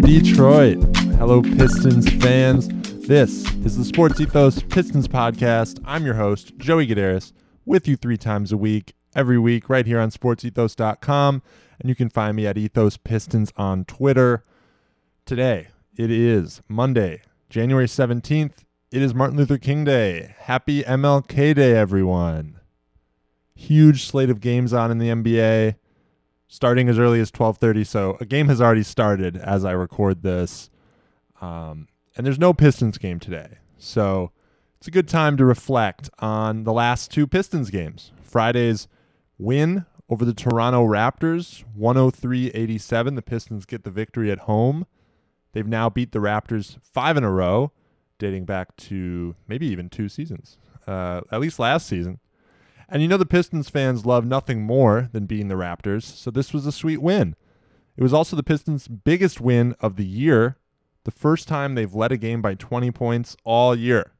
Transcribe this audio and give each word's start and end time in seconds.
Detroit. 0.00 0.78
Hello, 1.16 1.42
Pistons 1.42 2.08
fans. 2.22 2.68
This 3.06 3.44
is 3.64 3.76
the 3.76 3.84
Sports 3.84 4.20
Ethos 4.20 4.62
Pistons 4.62 5.08
podcast. 5.08 5.80
I'm 5.84 6.04
your 6.04 6.14
host, 6.14 6.56
Joey 6.58 6.86
Gadaris, 6.86 7.32
with 7.64 7.88
you 7.88 7.96
three 7.96 8.16
times 8.16 8.52
a 8.52 8.56
week, 8.56 8.94
every 9.14 9.38
week, 9.38 9.68
right 9.68 9.86
here 9.86 9.98
on 9.98 10.10
sportsethos.com. 10.10 11.42
And 11.80 11.88
you 11.88 11.94
can 11.94 12.10
find 12.10 12.36
me 12.36 12.46
at 12.46 12.58
Ethos 12.58 12.96
Pistons 12.96 13.52
on 13.56 13.84
Twitter. 13.84 14.42
Today, 15.24 15.68
it 15.96 16.10
is 16.10 16.62
Monday, 16.68 17.22
January 17.50 17.86
17th. 17.86 18.64
It 18.90 19.02
is 19.02 19.14
Martin 19.14 19.36
Luther 19.36 19.58
King 19.58 19.84
Day. 19.84 20.34
Happy 20.38 20.82
MLK 20.82 21.54
Day, 21.54 21.76
everyone. 21.76 22.60
Huge 23.54 24.04
slate 24.04 24.30
of 24.30 24.40
games 24.40 24.72
on 24.72 24.90
in 24.90 24.98
the 24.98 25.08
NBA 25.08 25.76
starting 26.48 26.88
as 26.88 26.98
early 26.98 27.20
as 27.20 27.30
12:30. 27.30 27.84
So 27.84 28.16
a 28.20 28.24
game 28.24 28.48
has 28.48 28.60
already 28.60 28.82
started 28.82 29.36
as 29.36 29.64
I 29.64 29.72
record 29.72 30.22
this, 30.22 30.70
um, 31.40 31.86
and 32.16 32.26
there's 32.26 32.38
no 32.38 32.52
Pistons 32.52 32.98
game 32.98 33.20
today. 33.20 33.58
So 33.76 34.32
it's 34.78 34.88
a 34.88 34.90
good 34.90 35.08
time 35.08 35.36
to 35.36 35.44
reflect 35.44 36.10
on 36.18 36.64
the 36.64 36.72
last 36.72 37.10
two 37.10 37.26
Pistons 37.26 37.70
games. 37.70 38.12
Friday's 38.22 38.88
win 39.38 39.86
over 40.08 40.24
the 40.24 40.34
Toronto 40.34 40.86
Raptors, 40.86 41.64
103-87. 41.78 43.14
The 43.14 43.22
Pistons 43.22 43.66
get 43.66 43.84
the 43.84 43.90
victory 43.90 44.30
at 44.32 44.40
home. 44.40 44.86
They've 45.52 45.66
now 45.66 45.90
beat 45.90 46.12
the 46.12 46.18
Raptors 46.18 46.78
five 46.82 47.16
in 47.16 47.24
a 47.24 47.30
row, 47.30 47.72
dating 48.18 48.44
back 48.44 48.76
to 48.76 49.34
maybe 49.46 49.66
even 49.66 49.88
two 49.88 50.08
seasons, 50.08 50.58
uh, 50.86 51.22
at 51.30 51.40
least 51.40 51.58
last 51.58 51.86
season. 51.86 52.20
And 52.88 53.02
you 53.02 53.08
know 53.08 53.18
the 53.18 53.26
Pistons 53.26 53.68
fans 53.68 54.06
love 54.06 54.24
nothing 54.24 54.62
more 54.62 55.10
than 55.12 55.26
beating 55.26 55.48
the 55.48 55.56
Raptors, 55.56 56.04
so 56.04 56.30
this 56.30 56.54
was 56.54 56.64
a 56.64 56.72
sweet 56.72 57.02
win. 57.02 57.36
It 57.96 58.02
was 58.02 58.14
also 58.14 58.34
the 58.34 58.42
Pistons' 58.42 58.88
biggest 58.88 59.40
win 59.40 59.74
of 59.80 59.96
the 59.96 60.06
year, 60.06 60.56
the 61.04 61.10
first 61.10 61.48
time 61.48 61.74
they've 61.74 61.94
led 61.94 62.12
a 62.12 62.16
game 62.16 62.40
by 62.40 62.54
20 62.54 62.90
points 62.92 63.36
all 63.44 63.74
year. 63.74 64.12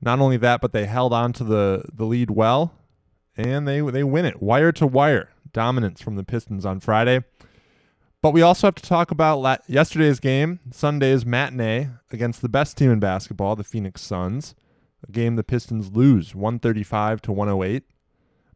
Not 0.00 0.20
only 0.20 0.36
that, 0.36 0.60
but 0.60 0.72
they 0.72 0.86
held 0.86 1.12
on 1.12 1.32
to 1.34 1.44
the, 1.44 1.84
the 1.92 2.04
lead 2.04 2.30
well, 2.30 2.74
and 3.36 3.66
they 3.66 3.80
they 3.80 4.04
win 4.04 4.24
it 4.24 4.40
wire 4.40 4.70
to 4.72 4.86
wire. 4.86 5.30
Dominance 5.52 6.00
from 6.00 6.14
the 6.16 6.24
Pistons 6.24 6.64
on 6.64 6.78
Friday. 6.78 7.24
But 8.20 8.32
we 8.32 8.42
also 8.42 8.66
have 8.66 8.74
to 8.76 8.82
talk 8.82 9.10
about 9.10 9.40
la- 9.40 9.56
yesterday's 9.66 10.20
game, 10.20 10.60
Sunday's 10.70 11.24
matinee 11.24 11.88
against 12.12 12.42
the 12.42 12.48
best 12.48 12.76
team 12.76 12.90
in 12.90 13.00
basketball, 13.00 13.56
the 13.56 13.64
Phoenix 13.64 14.02
Suns 14.02 14.54
a 15.06 15.12
game 15.12 15.36
the 15.36 15.44
Pistons 15.44 15.92
lose 15.92 16.34
135 16.34 17.22
to 17.22 17.32
108, 17.32 17.84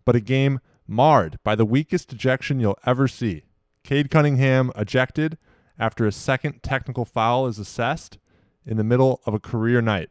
but 0.05 0.17
a 0.17 0.21
game 0.21 0.61
marred 0.87 1.39
by 1.45 1.55
the 1.55 1.65
weakest 1.65 2.13
ejection 2.13 2.61
you'll 2.61 2.79
ever 2.85 3.07
see. 3.07 3.45
Cade 3.85 4.11
Cunningham 4.11 4.73
ejected 4.77 5.39
after 5.79 6.07
a 6.07 6.13
second 6.13 6.63
technical 6.63 7.05
foul 7.05 7.47
is 7.47 7.59
assessed 7.59 8.19
in 8.65 8.77
the 8.77 8.85
middle 8.85 9.21
of 9.27 9.35
a 9.35 9.41
career 9.41 9.81
night. 9.81 10.11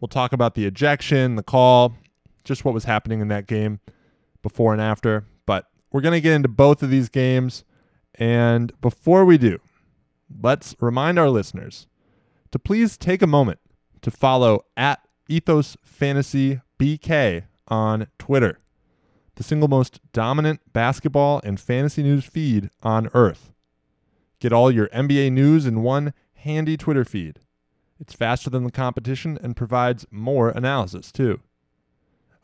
We'll 0.00 0.08
talk 0.08 0.32
about 0.32 0.54
the 0.54 0.66
ejection, 0.66 1.36
the 1.36 1.42
call, 1.42 1.94
just 2.42 2.64
what 2.64 2.74
was 2.74 2.84
happening 2.84 3.20
in 3.20 3.28
that 3.28 3.46
game 3.46 3.80
before 4.42 4.72
and 4.72 4.82
after, 4.82 5.26
but 5.46 5.66
we're 5.90 6.00
going 6.00 6.12
to 6.12 6.20
get 6.20 6.34
into 6.34 6.48
both 6.48 6.82
of 6.82 6.90
these 6.90 7.08
games. 7.08 7.64
And 8.16 8.72
before 8.80 9.24
we 9.24 9.38
do, 9.38 9.60
let's 10.42 10.74
remind 10.80 11.18
our 11.18 11.30
listeners 11.30 11.86
to 12.50 12.58
please 12.58 12.96
take 12.96 13.22
a 13.22 13.26
moment 13.26 13.60
to 14.02 14.10
follow 14.10 14.64
at 14.76 15.00
Ethos 15.28 15.76
Fantasy 15.82 16.60
BK 16.78 17.44
on 17.68 18.08
Twitter, 18.18 18.58
the 19.36 19.42
single 19.42 19.68
most 19.68 20.00
dominant 20.12 20.60
basketball 20.72 21.40
and 21.44 21.58
fantasy 21.58 22.02
news 22.02 22.24
feed 22.24 22.70
on 22.82 23.08
earth. 23.14 23.52
Get 24.38 24.52
all 24.52 24.70
your 24.70 24.88
NBA 24.88 25.32
news 25.32 25.66
in 25.66 25.82
one 25.82 26.12
handy 26.34 26.76
Twitter 26.76 27.04
feed. 27.04 27.38
It's 27.98 28.12
faster 28.12 28.50
than 28.50 28.64
the 28.64 28.70
competition 28.70 29.38
and 29.42 29.56
provides 29.56 30.04
more 30.10 30.50
analysis 30.50 31.10
too. 31.10 31.40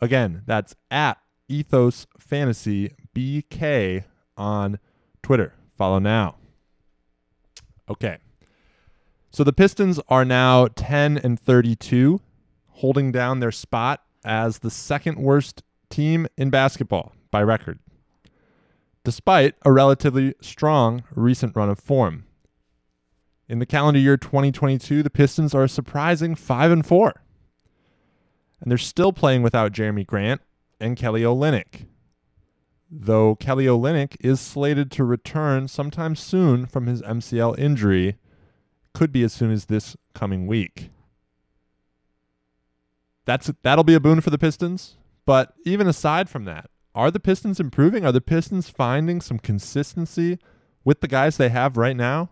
Again, 0.01 0.43
that's 0.47 0.75
at 0.91 1.19
Ethos 1.49 2.07
Fantasy 2.19 2.95
BK 3.15 4.05
on 4.37 4.79
Twitter. 5.23 5.53
Follow 5.77 5.99
now. 5.99 6.37
Okay. 7.91 8.19
So 9.31 9.45
the 9.45 9.53
Pistons 9.53 10.01
are 10.09 10.25
now 10.25 10.69
10 10.75 11.19
and 11.19 11.39
32 11.39 12.21
holding 12.81 13.13
down 13.13 13.41
their 13.41 13.53
spot 13.53 14.03
as 14.25 14.61
the 14.61 14.71
second 14.71 15.19
worst 15.19 15.63
team 15.91 16.27
in 16.39 16.49
basketball 16.49 17.13
by 17.31 17.43
record, 17.43 17.79
despite 19.05 19.55
a 19.67 19.73
relatively 19.73 20.35
strong 20.41 21.05
recent 21.15 21.55
run 21.55 21.69
of 21.69 21.79
form. 21.79 22.25
In 23.51 23.59
the 23.59 23.67
calendar 23.67 24.01
year 24.01 24.17
2022, 24.17 25.03
the 25.03 25.11
Pistons 25.11 25.55
are 25.55 25.65
a 25.65 25.69
surprising 25.69 26.35
5 26.35 26.71
and 26.71 26.87
4. 26.87 27.23
And 28.61 28.71
they're 28.71 28.79
still 28.79 29.13
playing 29.13 29.43
without 29.43 29.73
Jerami 29.73 30.07
Grant 30.07 30.41
and 30.81 30.97
Kelly 30.97 31.23
Olynyk. 31.23 31.87
Though 32.91 33.35
Kelly 33.35 33.67
Olynyk 33.67 34.17
is 34.21 34.41
slated 34.41 34.91
to 34.93 35.05
return 35.05 35.69
sometime 35.69 36.17
soon 36.17 36.65
from 36.65 36.87
his 36.87 37.03
MCL 37.03 37.59
injury, 37.59 38.17
could 38.95 39.13
be 39.13 39.23
as 39.23 39.33
soon 39.33 39.51
as 39.51 39.67
this 39.67 39.97
coming 40.15 40.47
week 40.47 40.91
that's 43.31 43.53
that'll 43.63 43.85
be 43.85 43.95
a 43.95 44.01
boon 44.01 44.21
for 44.21 44.31
the 44.31 44.39
Pistons. 44.39 44.97
But 45.25 45.55
even 45.65 45.87
aside 45.87 46.29
from 46.29 46.47
that, 46.47 46.69
are 46.97 47.13
the 47.13 47.21
Pistons 47.21 47.61
improving? 47.61 48.05
Are 48.05 48.11
the 48.11 48.21
Pistons 48.21 48.69
finding 48.69 49.21
some 49.21 49.39
consistency 49.39 50.41
with 50.85 51.01
the 51.01 51.07
guys 51.07 51.37
they 51.37 51.49
have 51.49 51.77
right 51.77 51.97
now? 51.97 52.31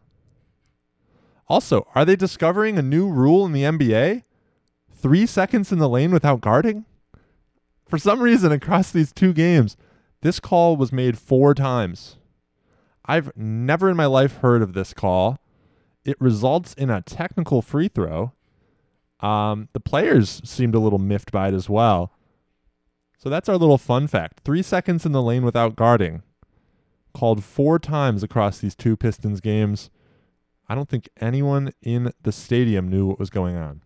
Also, 1.46 1.86
are 1.94 2.04
they 2.04 2.16
discovering 2.16 2.76
a 2.76 2.82
new 2.82 3.08
rule 3.08 3.46
in 3.46 3.52
the 3.52 3.62
NBA? 3.62 4.24
Three 4.92 5.24
seconds 5.24 5.70
in 5.70 5.78
the 5.78 5.88
lane 5.88 6.10
without 6.10 6.40
guarding? 6.40 6.84
For 7.86 7.96
some 7.96 8.20
reason, 8.20 8.50
across 8.50 8.90
these 8.90 9.12
two 9.12 9.32
games, 9.32 9.76
this 10.22 10.40
call 10.40 10.76
was 10.76 10.92
made 10.92 11.16
four 11.16 11.54
times. 11.54 12.16
I've 13.04 13.30
never 13.36 13.88
in 13.88 13.96
my 13.96 14.06
life 14.06 14.38
heard 14.38 14.62
of 14.62 14.72
this 14.72 14.92
call. 14.92 15.38
It 16.04 16.20
results 16.20 16.74
in 16.74 16.90
a 16.90 17.02
technical 17.02 17.62
free 17.62 17.86
throw. 17.86 18.32
Um, 19.20 19.68
the 19.72 19.80
players 19.80 20.40
seemed 20.44 20.74
a 20.74 20.78
little 20.78 20.98
miffed 20.98 21.32
by 21.32 21.48
it 21.48 21.54
as 21.54 21.68
well. 21.68 22.12
So 23.18 23.28
that's 23.28 23.48
our 23.48 23.56
little 23.56 23.78
fun 23.78 24.06
fact. 24.06 24.40
Three 24.44 24.62
seconds 24.62 25.04
in 25.04 25.12
the 25.12 25.22
lane 25.22 25.44
without 25.44 25.74
guarding. 25.74 26.22
Called 27.14 27.42
four 27.42 27.78
times 27.78 28.22
across 28.22 28.58
these 28.58 28.76
two 28.76 28.96
Pistons 28.96 29.40
games. 29.40 29.90
I 30.68 30.74
don't 30.74 30.88
think 30.88 31.08
anyone 31.20 31.72
in 31.82 32.12
the 32.22 32.30
stadium 32.30 32.88
knew 32.88 33.06
what 33.06 33.18
was 33.18 33.30
going 33.30 33.56
on. 33.56 33.82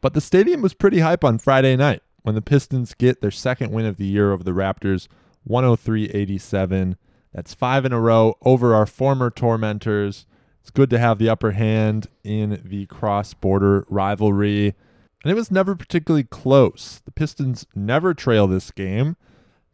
But 0.00 0.14
the 0.14 0.20
stadium 0.20 0.60
was 0.60 0.74
pretty 0.74 0.98
hype 0.98 1.22
on 1.22 1.38
Friday 1.38 1.76
night 1.76 2.02
when 2.22 2.34
the 2.34 2.42
Pistons 2.42 2.94
get 2.94 3.20
their 3.20 3.30
second 3.30 3.70
win 3.70 3.86
of 3.86 3.96
the 3.96 4.06
year 4.06 4.32
over 4.32 4.42
the 4.42 4.50
Raptors, 4.50 5.06
103 5.44 6.06
87. 6.10 6.96
That's 7.32 7.54
five 7.54 7.84
in 7.84 7.92
a 7.92 8.00
row 8.00 8.36
over 8.42 8.74
our 8.74 8.86
former 8.86 9.30
tormentors. 9.30 10.26
It's 10.62 10.70
good 10.70 10.90
to 10.90 10.98
have 10.98 11.18
the 11.18 11.28
upper 11.28 11.50
hand 11.50 12.06
in 12.22 12.62
the 12.64 12.86
cross 12.86 13.34
border 13.34 13.84
rivalry. 13.88 14.76
And 15.24 15.30
it 15.32 15.34
was 15.34 15.50
never 15.50 15.74
particularly 15.74 16.22
close. 16.22 17.02
The 17.04 17.10
Pistons 17.10 17.66
never 17.74 18.14
trail 18.14 18.46
this 18.46 18.70
game. 18.70 19.16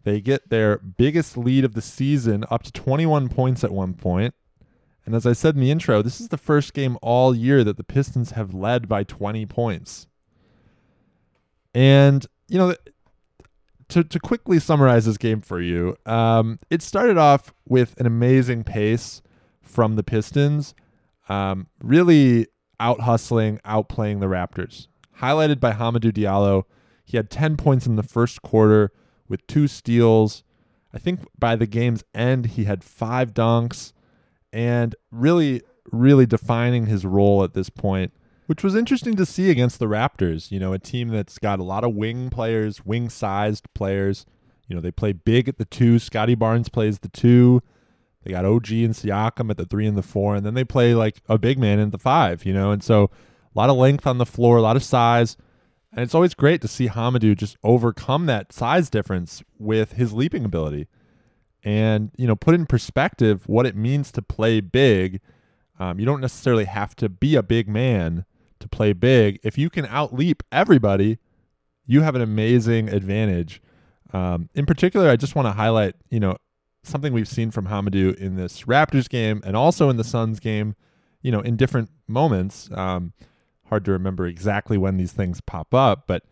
They 0.04 0.22
get 0.22 0.48
their 0.48 0.78
biggest 0.78 1.36
lead 1.36 1.66
of 1.66 1.74
the 1.74 1.82
season 1.82 2.44
up 2.50 2.62
to 2.62 2.72
21 2.72 3.28
points 3.28 3.62
at 3.62 3.70
one 3.70 3.92
point. 3.92 4.34
And 5.04 5.14
as 5.14 5.26
I 5.26 5.34
said 5.34 5.56
in 5.56 5.60
the 5.60 5.70
intro, 5.70 6.00
this 6.00 6.22
is 6.22 6.28
the 6.28 6.38
first 6.38 6.72
game 6.72 6.96
all 7.02 7.34
year 7.34 7.62
that 7.64 7.76
the 7.76 7.84
Pistons 7.84 8.30
have 8.30 8.54
led 8.54 8.88
by 8.88 9.04
20 9.04 9.44
points. 9.44 10.06
And, 11.74 12.26
you 12.48 12.56
know, 12.56 12.74
to, 13.88 14.04
to 14.04 14.18
quickly 14.18 14.58
summarize 14.58 15.04
this 15.04 15.18
game 15.18 15.42
for 15.42 15.60
you, 15.60 15.98
um, 16.06 16.58
it 16.70 16.80
started 16.80 17.18
off 17.18 17.52
with 17.66 17.94
an 18.00 18.06
amazing 18.06 18.64
pace 18.64 19.20
from 19.68 19.96
the 19.96 20.02
Pistons, 20.02 20.74
um, 21.28 21.68
really 21.82 22.46
out 22.80 23.00
hustling, 23.00 23.58
outplaying 23.64 24.20
the 24.20 24.26
Raptors. 24.26 24.88
Highlighted 25.20 25.60
by 25.60 25.72
Hamidou 25.72 26.12
Diallo, 26.12 26.64
he 27.04 27.16
had 27.16 27.30
10 27.30 27.56
points 27.56 27.86
in 27.86 27.96
the 27.96 28.02
first 28.02 28.42
quarter 28.42 28.92
with 29.28 29.46
two 29.46 29.66
steals. 29.66 30.44
I 30.92 30.98
think 30.98 31.20
by 31.38 31.56
the 31.56 31.66
game's 31.66 32.04
end, 32.14 32.46
he 32.46 32.64
had 32.64 32.84
five 32.84 33.34
dunks 33.34 33.92
and 34.52 34.94
really, 35.10 35.62
really 35.90 36.26
defining 36.26 36.86
his 36.86 37.04
role 37.04 37.44
at 37.44 37.54
this 37.54 37.68
point, 37.68 38.12
which 38.46 38.62
was 38.62 38.74
interesting 38.74 39.16
to 39.16 39.26
see 39.26 39.50
against 39.50 39.78
the 39.78 39.86
Raptors. 39.86 40.50
You 40.50 40.60
know, 40.60 40.72
a 40.72 40.78
team 40.78 41.08
that's 41.08 41.38
got 41.38 41.58
a 41.58 41.64
lot 41.64 41.84
of 41.84 41.94
wing 41.94 42.30
players, 42.30 42.84
wing 42.84 43.08
sized 43.08 43.66
players. 43.74 44.24
You 44.66 44.76
know, 44.76 44.82
they 44.82 44.90
play 44.90 45.12
big 45.12 45.48
at 45.48 45.58
the 45.58 45.64
two. 45.64 45.98
Scottie 45.98 46.34
Barnes 46.34 46.68
plays 46.68 47.00
the 47.00 47.08
two. 47.08 47.62
They 48.22 48.32
got 48.32 48.44
OG 48.44 48.70
and 48.70 48.94
Siakam 48.94 49.50
at 49.50 49.56
the 49.56 49.64
three 49.64 49.86
and 49.86 49.96
the 49.96 50.02
four, 50.02 50.34
and 50.34 50.44
then 50.44 50.54
they 50.54 50.64
play 50.64 50.94
like 50.94 51.20
a 51.28 51.38
big 51.38 51.58
man 51.58 51.78
in 51.78 51.90
the 51.90 51.98
five, 51.98 52.44
you 52.44 52.52
know. 52.52 52.70
And 52.70 52.82
so 52.82 53.04
a 53.04 53.58
lot 53.58 53.70
of 53.70 53.76
length 53.76 54.06
on 54.06 54.18
the 54.18 54.26
floor, 54.26 54.56
a 54.56 54.62
lot 54.62 54.76
of 54.76 54.82
size, 54.82 55.36
and 55.92 56.00
it's 56.02 56.14
always 56.14 56.34
great 56.34 56.60
to 56.62 56.68
see 56.68 56.88
Hamidou 56.88 57.36
just 57.36 57.56
overcome 57.62 58.26
that 58.26 58.52
size 58.52 58.90
difference 58.90 59.42
with 59.58 59.92
his 59.92 60.12
leaping 60.12 60.44
ability, 60.44 60.88
and 61.62 62.10
you 62.16 62.26
know 62.26 62.36
put 62.36 62.54
in 62.54 62.66
perspective 62.66 63.48
what 63.48 63.66
it 63.66 63.76
means 63.76 64.10
to 64.12 64.22
play 64.22 64.60
big. 64.60 65.20
Um, 65.80 66.00
you 66.00 66.06
don't 66.06 66.20
necessarily 66.20 66.64
have 66.64 66.96
to 66.96 67.08
be 67.08 67.36
a 67.36 67.42
big 67.42 67.68
man 67.68 68.24
to 68.58 68.68
play 68.68 68.92
big. 68.92 69.38
If 69.42 69.56
you 69.56 69.70
can 69.70 69.86
outleap 69.86 70.40
everybody, 70.50 71.18
you 71.86 72.02
have 72.02 72.14
an 72.14 72.22
amazing 72.22 72.88
advantage. 72.88 73.62
Um, 74.12 74.48
in 74.54 74.66
particular, 74.66 75.08
I 75.08 75.16
just 75.16 75.34
want 75.34 75.46
to 75.46 75.52
highlight, 75.52 75.94
you 76.10 76.18
know, 76.18 76.36
something 76.82 77.12
we've 77.12 77.28
seen 77.28 77.50
from 77.50 77.66
Hamidou 77.66 78.16
in 78.16 78.36
this 78.36 78.62
Raptors 78.62 79.08
game 79.08 79.40
and 79.44 79.56
also 79.56 79.88
in 79.90 79.96
the 79.96 80.04
Suns 80.04 80.40
game, 80.40 80.74
you 81.22 81.32
know, 81.32 81.40
in 81.40 81.56
different 81.56 81.90
moments. 82.06 82.70
Um, 82.72 83.12
hard 83.66 83.84
to 83.84 83.92
remember 83.92 84.26
exactly 84.26 84.78
when 84.78 84.96
these 84.96 85.12
things 85.12 85.40
pop 85.40 85.74
up, 85.74 86.04
but 86.06 86.24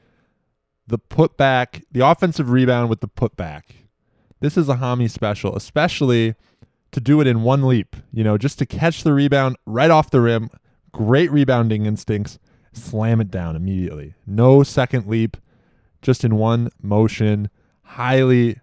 the 0.87 0.99
putback, 0.99 1.85
the 1.91 2.07
offensive 2.07 2.51
rebound 2.51 2.89
with 2.89 3.01
the 3.01 3.09
putback. 3.09 3.63
This 4.41 4.57
is 4.57 4.69
a 4.69 4.77
Hami 4.77 5.11
special, 5.11 5.57
especially 5.57 6.35
to 6.93 7.01
do 7.01 7.21
it 7.21 7.27
in 7.27 7.43
one 7.43 7.67
leap, 7.67 7.97
you 8.13 8.23
know, 8.23 8.39
just 8.39 8.59
to 8.59 8.67
catch 8.67 9.03
the 9.03 9.13
rebound 9.13 9.57
right 9.67 9.91
off 9.91 10.11
the 10.11 10.21
rim. 10.21 10.51
Great 10.93 11.31
rebounding 11.31 11.85
instincts, 11.85 12.39
slam 12.73 13.21
it 13.21 13.31
down 13.31 13.57
immediately. 13.57 14.15
No 14.27 14.63
second 14.63 15.07
leap, 15.07 15.37
just 16.01 16.25
in 16.25 16.37
one 16.37 16.71
motion. 16.81 17.51
Highly 17.83 18.61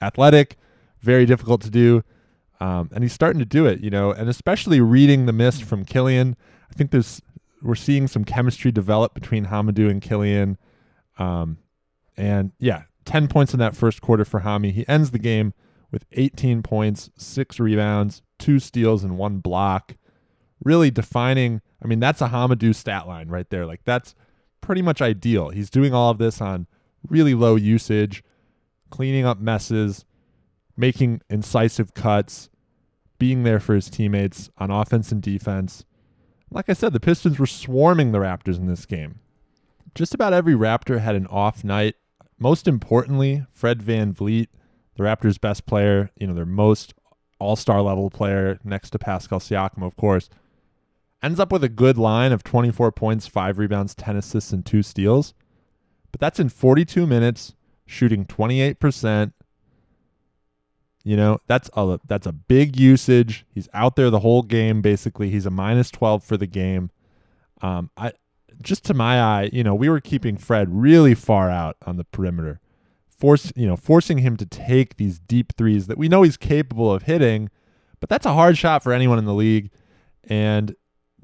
athletic, 0.00 0.56
very 1.00 1.26
difficult 1.26 1.60
to 1.62 1.70
do. 1.70 2.02
Um, 2.60 2.90
and 2.94 3.04
he's 3.04 3.12
starting 3.12 3.38
to 3.38 3.44
do 3.44 3.66
it, 3.66 3.80
you 3.80 3.90
know, 3.90 4.12
and 4.12 4.28
especially 4.28 4.80
reading 4.80 5.26
the 5.26 5.32
miss 5.32 5.60
from 5.60 5.84
Killian. 5.84 6.36
I 6.70 6.74
think 6.74 6.90
there's 6.90 7.20
we're 7.62 7.74
seeing 7.74 8.06
some 8.06 8.24
chemistry 8.24 8.70
develop 8.70 9.14
between 9.14 9.46
Hamidou 9.46 9.90
and 9.90 10.00
Killian. 10.00 10.56
Um, 11.18 11.58
and 12.16 12.52
yeah, 12.58 12.84
10 13.04 13.28
points 13.28 13.52
in 13.52 13.58
that 13.60 13.76
first 13.76 14.00
quarter 14.00 14.24
for 14.24 14.40
Hami. 14.40 14.72
He 14.72 14.86
ends 14.88 15.10
the 15.10 15.18
game 15.18 15.52
with 15.90 16.04
18 16.12 16.62
points, 16.62 17.10
six 17.16 17.58
rebounds, 17.58 18.22
two 18.38 18.58
steals, 18.58 19.04
and 19.04 19.16
one 19.16 19.38
block. 19.38 19.96
Really 20.64 20.90
defining, 20.90 21.60
I 21.82 21.86
mean, 21.86 22.00
that's 22.00 22.20
a 22.20 22.28
Hamidou 22.28 22.74
stat 22.74 23.06
line 23.06 23.28
right 23.28 23.48
there. 23.50 23.66
Like, 23.66 23.80
that's 23.84 24.14
pretty 24.60 24.82
much 24.82 25.00
ideal. 25.00 25.50
He's 25.50 25.70
doing 25.70 25.94
all 25.94 26.10
of 26.10 26.18
this 26.18 26.40
on 26.40 26.66
really 27.08 27.34
low 27.34 27.56
usage, 27.56 28.24
cleaning 28.90 29.24
up 29.24 29.38
messes, 29.38 30.04
making 30.76 31.22
incisive 31.30 31.94
cuts, 31.94 32.48
being 33.18 33.44
there 33.44 33.60
for 33.60 33.74
his 33.74 33.88
teammates 33.90 34.50
on 34.58 34.70
offense 34.70 35.10
and 35.10 35.22
defense. 35.22 35.84
Like 36.50 36.68
I 36.68 36.74
said, 36.74 36.92
the 36.92 37.00
Pistons 37.00 37.38
were 37.38 37.46
swarming 37.46 38.12
the 38.12 38.18
Raptors 38.18 38.58
in 38.58 38.66
this 38.66 38.86
game. 38.86 39.20
Just 39.94 40.14
about 40.14 40.32
every 40.32 40.54
Raptor 40.54 41.00
had 41.00 41.14
an 41.14 41.26
off 41.28 41.64
night. 41.64 41.94
Most 42.38 42.68
importantly, 42.68 43.44
Fred 43.50 43.82
Van 43.82 44.12
VanVleet, 44.12 44.48
the 44.96 45.02
Raptors' 45.02 45.40
best 45.40 45.66
player, 45.66 46.10
you 46.16 46.26
know, 46.26 46.34
their 46.34 46.44
most 46.44 46.94
all 47.38 47.56
star 47.56 47.82
level 47.82 48.10
player 48.10 48.58
next 48.64 48.90
to 48.90 48.98
Pascal 48.98 49.40
Siakam, 49.40 49.84
of 49.84 49.96
course, 49.96 50.28
ends 51.22 51.40
up 51.40 51.50
with 51.50 51.64
a 51.64 51.68
good 51.68 51.98
line 51.98 52.32
of 52.32 52.44
24 52.44 52.92
points, 52.92 53.26
five 53.26 53.58
rebounds, 53.58 53.94
10 53.94 54.16
assists, 54.16 54.52
and 54.52 54.64
two 54.64 54.82
steals. 54.82 55.34
But 56.12 56.20
that's 56.20 56.40
in 56.40 56.48
42 56.48 57.06
minutes, 57.06 57.54
shooting 57.86 58.24
28%. 58.24 59.32
You 61.06 61.16
know, 61.16 61.38
that's 61.46 61.70
a 61.74 62.00
that's 62.08 62.26
a 62.26 62.32
big 62.32 62.76
usage. 62.76 63.46
He's 63.54 63.68
out 63.72 63.94
there 63.94 64.10
the 64.10 64.18
whole 64.18 64.42
game 64.42 64.82
basically. 64.82 65.30
He's 65.30 65.46
a 65.46 65.50
minus 65.50 65.88
12 65.92 66.24
for 66.24 66.36
the 66.36 66.48
game. 66.48 66.90
Um 67.62 67.90
I 67.96 68.10
just 68.60 68.84
to 68.86 68.94
my 68.94 69.20
eye, 69.20 69.50
you 69.52 69.62
know, 69.62 69.72
we 69.72 69.88
were 69.88 70.00
keeping 70.00 70.36
Fred 70.36 70.66
really 70.68 71.14
far 71.14 71.48
out 71.48 71.76
on 71.86 71.96
the 71.96 72.02
perimeter. 72.02 72.58
Force, 73.06 73.52
you 73.54 73.68
know, 73.68 73.76
forcing 73.76 74.18
him 74.18 74.36
to 74.36 74.46
take 74.46 74.96
these 74.96 75.20
deep 75.20 75.52
threes 75.56 75.86
that 75.86 75.96
we 75.96 76.08
know 76.08 76.22
he's 76.22 76.36
capable 76.36 76.92
of 76.92 77.04
hitting, 77.04 77.50
but 78.00 78.08
that's 78.08 78.26
a 78.26 78.34
hard 78.34 78.58
shot 78.58 78.82
for 78.82 78.92
anyone 78.92 79.20
in 79.20 79.26
the 79.26 79.32
league. 79.32 79.70
And 80.24 80.74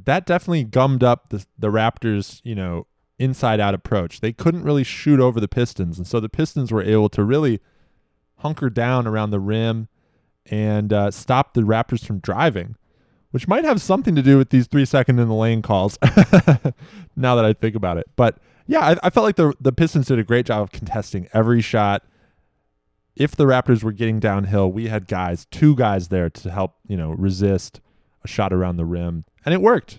that 0.05 0.27
definitely 0.27 0.63
gummed 0.63 1.03
up 1.03 1.31
the 1.31 1.45
the 1.59 1.73
Raptors, 1.73 2.41
you 2.45 2.55
know, 2.55 2.87
inside 3.19 3.59
out 3.59 3.75
approach. 3.75 4.21
They 4.21 4.33
couldn't 4.33 4.63
really 4.63 4.85
shoot 4.85 5.19
over 5.19 5.41
the 5.41 5.49
Pistons, 5.49 5.99
and 5.99 6.07
so 6.07 6.21
the 6.21 6.29
Pistons 6.29 6.71
were 6.71 6.85
able 6.85 7.09
to 7.09 7.25
really 7.25 7.61
hunker 8.43 8.71
down 8.71 9.07
around 9.07 9.31
the 9.31 9.41
rim 9.41 9.89
and 10.47 10.93
uh, 10.93 11.11
stop 11.11 11.55
the 11.55 11.63
Raptors 11.63 12.05
from 12.05 12.19
driving, 12.19 12.77
which 13.31 13.49
might 13.49 13.65
have 13.65 13.81
something 13.81 14.15
to 14.15 14.23
do 14.23 14.39
with 14.39 14.51
these 14.51 14.67
three 14.67 14.85
second 14.85 15.19
in 15.19 15.29
the 15.29 15.35
lane 15.35 15.63
calls. 15.63 15.99
now 17.17 17.35
that 17.35 17.45
I 17.45 17.53
think 17.53 17.75
about 17.75 17.97
it, 17.97 18.07
but 18.17 18.39
yeah, 18.67 18.81
I, 18.81 18.97
I 19.03 19.11
felt 19.11 19.25
like 19.25 19.37
the 19.37 19.53
the 19.61 19.73
Pistons 19.73 20.07
did 20.07 20.19
a 20.19 20.25
great 20.25 20.47
job 20.47 20.63
of 20.63 20.73
contesting 20.73 21.29
every 21.33 21.61
shot. 21.61 22.05
If 23.15 23.37
the 23.37 23.45
Raptors 23.45 23.83
were 23.83 23.93
getting 23.93 24.21
downhill, 24.21 24.73
we 24.73 24.89
had 24.89 25.07
guys, 25.07 25.47
two 25.51 25.77
guys 25.77 26.09
there 26.09 26.31
to 26.31 26.51
help, 26.51 26.77
you 26.87 26.97
know, 26.97 27.11
resist 27.11 27.81
a 28.25 28.29
shot 28.29 28.53
around 28.53 28.77
the 28.77 28.87
rim, 28.87 29.25
and 29.45 29.53
it 29.53 29.61
worked. 29.61 29.99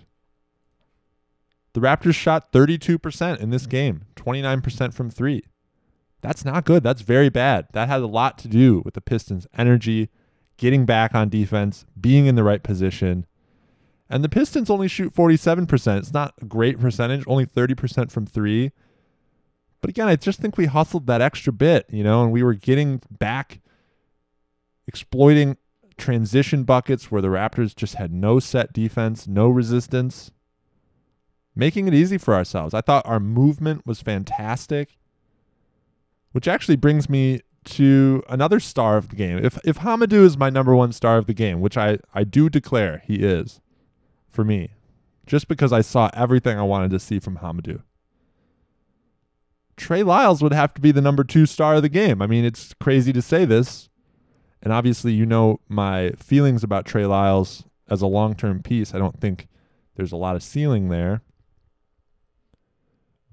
The 1.74 1.80
Raptors 1.80 2.14
shot 2.14 2.52
32% 2.52 3.40
in 3.40 3.50
this 3.50 3.66
game, 3.66 4.04
29% 4.16 4.94
from 4.94 5.10
three. 5.10 5.44
That's 6.24 6.42
not 6.42 6.64
good. 6.64 6.82
That's 6.82 7.02
very 7.02 7.28
bad. 7.28 7.66
That 7.72 7.88
has 7.88 8.02
a 8.02 8.06
lot 8.06 8.38
to 8.38 8.48
do 8.48 8.80
with 8.82 8.94
the 8.94 9.02
Pistons' 9.02 9.46
energy, 9.58 10.08
getting 10.56 10.86
back 10.86 11.14
on 11.14 11.28
defense, 11.28 11.84
being 12.00 12.24
in 12.24 12.34
the 12.34 12.42
right 12.42 12.62
position. 12.62 13.26
And 14.08 14.24
the 14.24 14.30
Pistons 14.30 14.70
only 14.70 14.88
shoot 14.88 15.12
47%. 15.12 15.98
It's 15.98 16.14
not 16.14 16.32
a 16.40 16.46
great 16.46 16.80
percentage, 16.80 17.24
only 17.26 17.44
30% 17.44 18.10
from 18.10 18.24
three. 18.24 18.72
But 19.82 19.90
again, 19.90 20.08
I 20.08 20.16
just 20.16 20.40
think 20.40 20.56
we 20.56 20.64
hustled 20.64 21.06
that 21.08 21.20
extra 21.20 21.52
bit, 21.52 21.84
you 21.90 22.02
know, 22.02 22.22
and 22.22 22.32
we 22.32 22.42
were 22.42 22.54
getting 22.54 23.02
back, 23.10 23.60
exploiting 24.86 25.58
transition 25.98 26.64
buckets 26.64 27.10
where 27.10 27.20
the 27.20 27.28
Raptors 27.28 27.76
just 27.76 27.96
had 27.96 28.14
no 28.14 28.40
set 28.40 28.72
defense, 28.72 29.28
no 29.28 29.50
resistance, 29.50 30.30
making 31.54 31.86
it 31.86 31.92
easy 31.92 32.16
for 32.16 32.32
ourselves. 32.32 32.72
I 32.72 32.80
thought 32.80 33.06
our 33.06 33.20
movement 33.20 33.86
was 33.86 34.00
fantastic. 34.00 34.96
Which 36.34 36.48
actually 36.48 36.74
brings 36.74 37.08
me 37.08 37.42
to 37.64 38.24
another 38.28 38.58
star 38.58 38.96
of 38.96 39.08
the 39.08 39.14
game. 39.14 39.38
If 39.38 39.56
if 39.64 39.78
Hamidou 39.78 40.24
is 40.24 40.36
my 40.36 40.50
number 40.50 40.74
one 40.74 40.90
star 40.90 41.16
of 41.16 41.26
the 41.26 41.32
game, 41.32 41.60
which 41.60 41.76
I, 41.76 41.98
I 42.12 42.24
do 42.24 42.50
declare 42.50 43.02
he 43.06 43.22
is 43.22 43.60
for 44.28 44.44
me, 44.44 44.70
just 45.26 45.46
because 45.46 45.72
I 45.72 45.80
saw 45.80 46.10
everything 46.12 46.58
I 46.58 46.62
wanted 46.64 46.90
to 46.90 46.98
see 46.98 47.20
from 47.20 47.36
Hamidou. 47.36 47.82
Trey 49.76 50.02
Lyles 50.02 50.42
would 50.42 50.52
have 50.52 50.74
to 50.74 50.80
be 50.80 50.90
the 50.90 51.00
number 51.00 51.22
two 51.22 51.46
star 51.46 51.76
of 51.76 51.82
the 51.82 51.88
game. 51.88 52.20
I 52.20 52.26
mean, 52.26 52.44
it's 52.44 52.74
crazy 52.80 53.12
to 53.12 53.22
say 53.22 53.44
this. 53.44 53.88
And 54.60 54.72
obviously, 54.72 55.12
you 55.12 55.26
know 55.26 55.60
my 55.68 56.10
feelings 56.12 56.64
about 56.64 56.84
Trey 56.84 57.06
Lyles 57.06 57.62
as 57.88 58.02
a 58.02 58.08
long 58.08 58.34
term 58.34 58.60
piece. 58.60 58.92
I 58.92 58.98
don't 58.98 59.20
think 59.20 59.46
there's 59.94 60.10
a 60.10 60.16
lot 60.16 60.34
of 60.34 60.42
ceiling 60.42 60.88
there. 60.88 61.22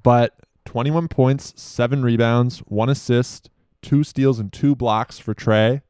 But 0.03 0.35
21 0.71 1.09
points, 1.09 1.51
seven 1.61 2.01
rebounds, 2.01 2.59
one 2.59 2.87
assist, 2.87 3.49
two 3.81 4.05
steals, 4.05 4.39
and 4.39 4.53
two 4.53 4.73
blocks 4.73 5.19
for 5.19 5.33
Trey. 5.33 5.81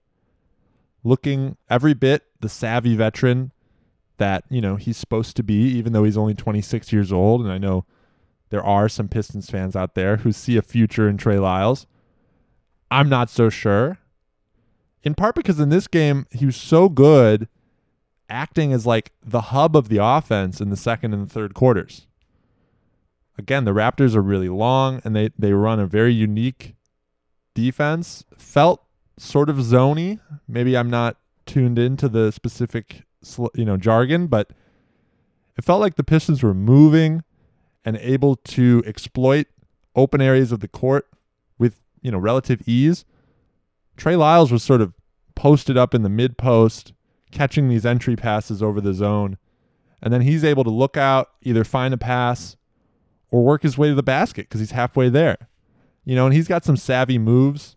Looking 1.03 1.55
every 1.69 1.93
bit 1.93 2.23
the 2.39 2.49
savvy 2.49 2.95
veteran 2.95 3.51
that, 4.17 4.43
you 4.49 4.59
know, 4.59 4.77
he's 4.77 4.97
supposed 4.97 5.35
to 5.35 5.43
be, 5.43 5.67
even 5.77 5.93
though 5.93 6.03
he's 6.03 6.17
only 6.17 6.33
26 6.33 6.91
years 6.91 7.13
old. 7.13 7.41
And 7.41 7.51
I 7.51 7.59
know 7.59 7.85
there 8.49 8.63
are 8.63 8.89
some 8.89 9.07
Pistons 9.07 9.51
fans 9.51 9.75
out 9.75 9.93
there 9.93 10.17
who 10.17 10.31
see 10.31 10.57
a 10.57 10.63
future 10.63 11.07
in 11.07 11.17
Trey 11.17 11.37
Lyles. 11.37 11.85
I'm 12.89 13.07
not 13.07 13.29
so 13.29 13.51
sure. 13.51 13.99
In 15.03 15.13
part 15.13 15.35
because 15.35 15.59
in 15.59 15.69
this 15.69 15.85
game, 15.85 16.25
he 16.31 16.47
was 16.47 16.55
so 16.55 16.89
good 16.89 17.47
acting 18.31 18.73
as 18.73 18.87
like 18.87 19.11
the 19.23 19.41
hub 19.41 19.77
of 19.77 19.89
the 19.89 20.03
offense 20.03 20.59
in 20.59 20.71
the 20.71 20.75
second 20.75 21.13
and 21.13 21.27
the 21.27 21.31
third 21.31 21.53
quarters 21.53 22.07
again, 23.41 23.65
the 23.65 23.71
Raptors 23.71 24.15
are 24.15 24.21
really 24.21 24.49
long 24.49 25.01
and 25.03 25.15
they, 25.15 25.31
they 25.37 25.51
run 25.51 25.79
a 25.79 25.87
very 25.87 26.13
unique 26.13 26.75
defense. 27.53 28.23
Felt 28.37 28.83
sort 29.17 29.49
of 29.49 29.57
zony. 29.57 30.19
Maybe 30.47 30.77
I'm 30.77 30.89
not 30.89 31.17
tuned 31.45 31.79
into 31.79 32.07
the 32.07 32.31
specific 32.31 33.03
you 33.53 33.65
know 33.65 33.77
jargon, 33.77 34.27
but 34.27 34.51
it 35.57 35.63
felt 35.63 35.81
like 35.81 35.95
the 35.95 36.03
Pistons 36.03 36.41
were 36.43 36.53
moving 36.53 37.23
and 37.83 37.97
able 37.97 38.35
to 38.35 38.83
exploit 38.85 39.47
open 39.95 40.21
areas 40.21 40.51
of 40.51 40.59
the 40.59 40.67
court 40.67 41.07
with 41.57 41.81
you 42.01 42.11
know 42.11 42.17
relative 42.17 42.61
ease. 42.67 43.05
Trey 43.97 44.15
Lyles 44.15 44.51
was 44.51 44.63
sort 44.63 44.81
of 44.81 44.93
posted 45.35 45.77
up 45.77 45.93
in 45.93 46.03
the 46.03 46.09
mid 46.09 46.37
post, 46.37 46.93
catching 47.31 47.69
these 47.69 47.85
entry 47.85 48.15
passes 48.15 48.63
over 48.63 48.79
the 48.79 48.93
zone, 48.93 49.37
and 50.01 50.13
then 50.13 50.21
he's 50.21 50.43
able 50.43 50.63
to 50.63 50.69
look 50.69 50.95
out, 50.95 51.31
either 51.41 51.63
find 51.63 51.93
a 51.93 51.97
pass 51.97 52.55
or 53.31 53.43
work 53.43 53.63
his 53.63 53.77
way 53.77 53.89
to 53.89 53.95
the 53.95 54.03
basket 54.03 54.47
because 54.47 54.59
he's 54.59 54.71
halfway 54.71 55.09
there. 55.09 55.49
You 56.05 56.15
know, 56.15 56.25
and 56.25 56.35
he's 56.35 56.47
got 56.47 56.63
some 56.63 56.77
savvy 56.77 57.17
moves. 57.17 57.75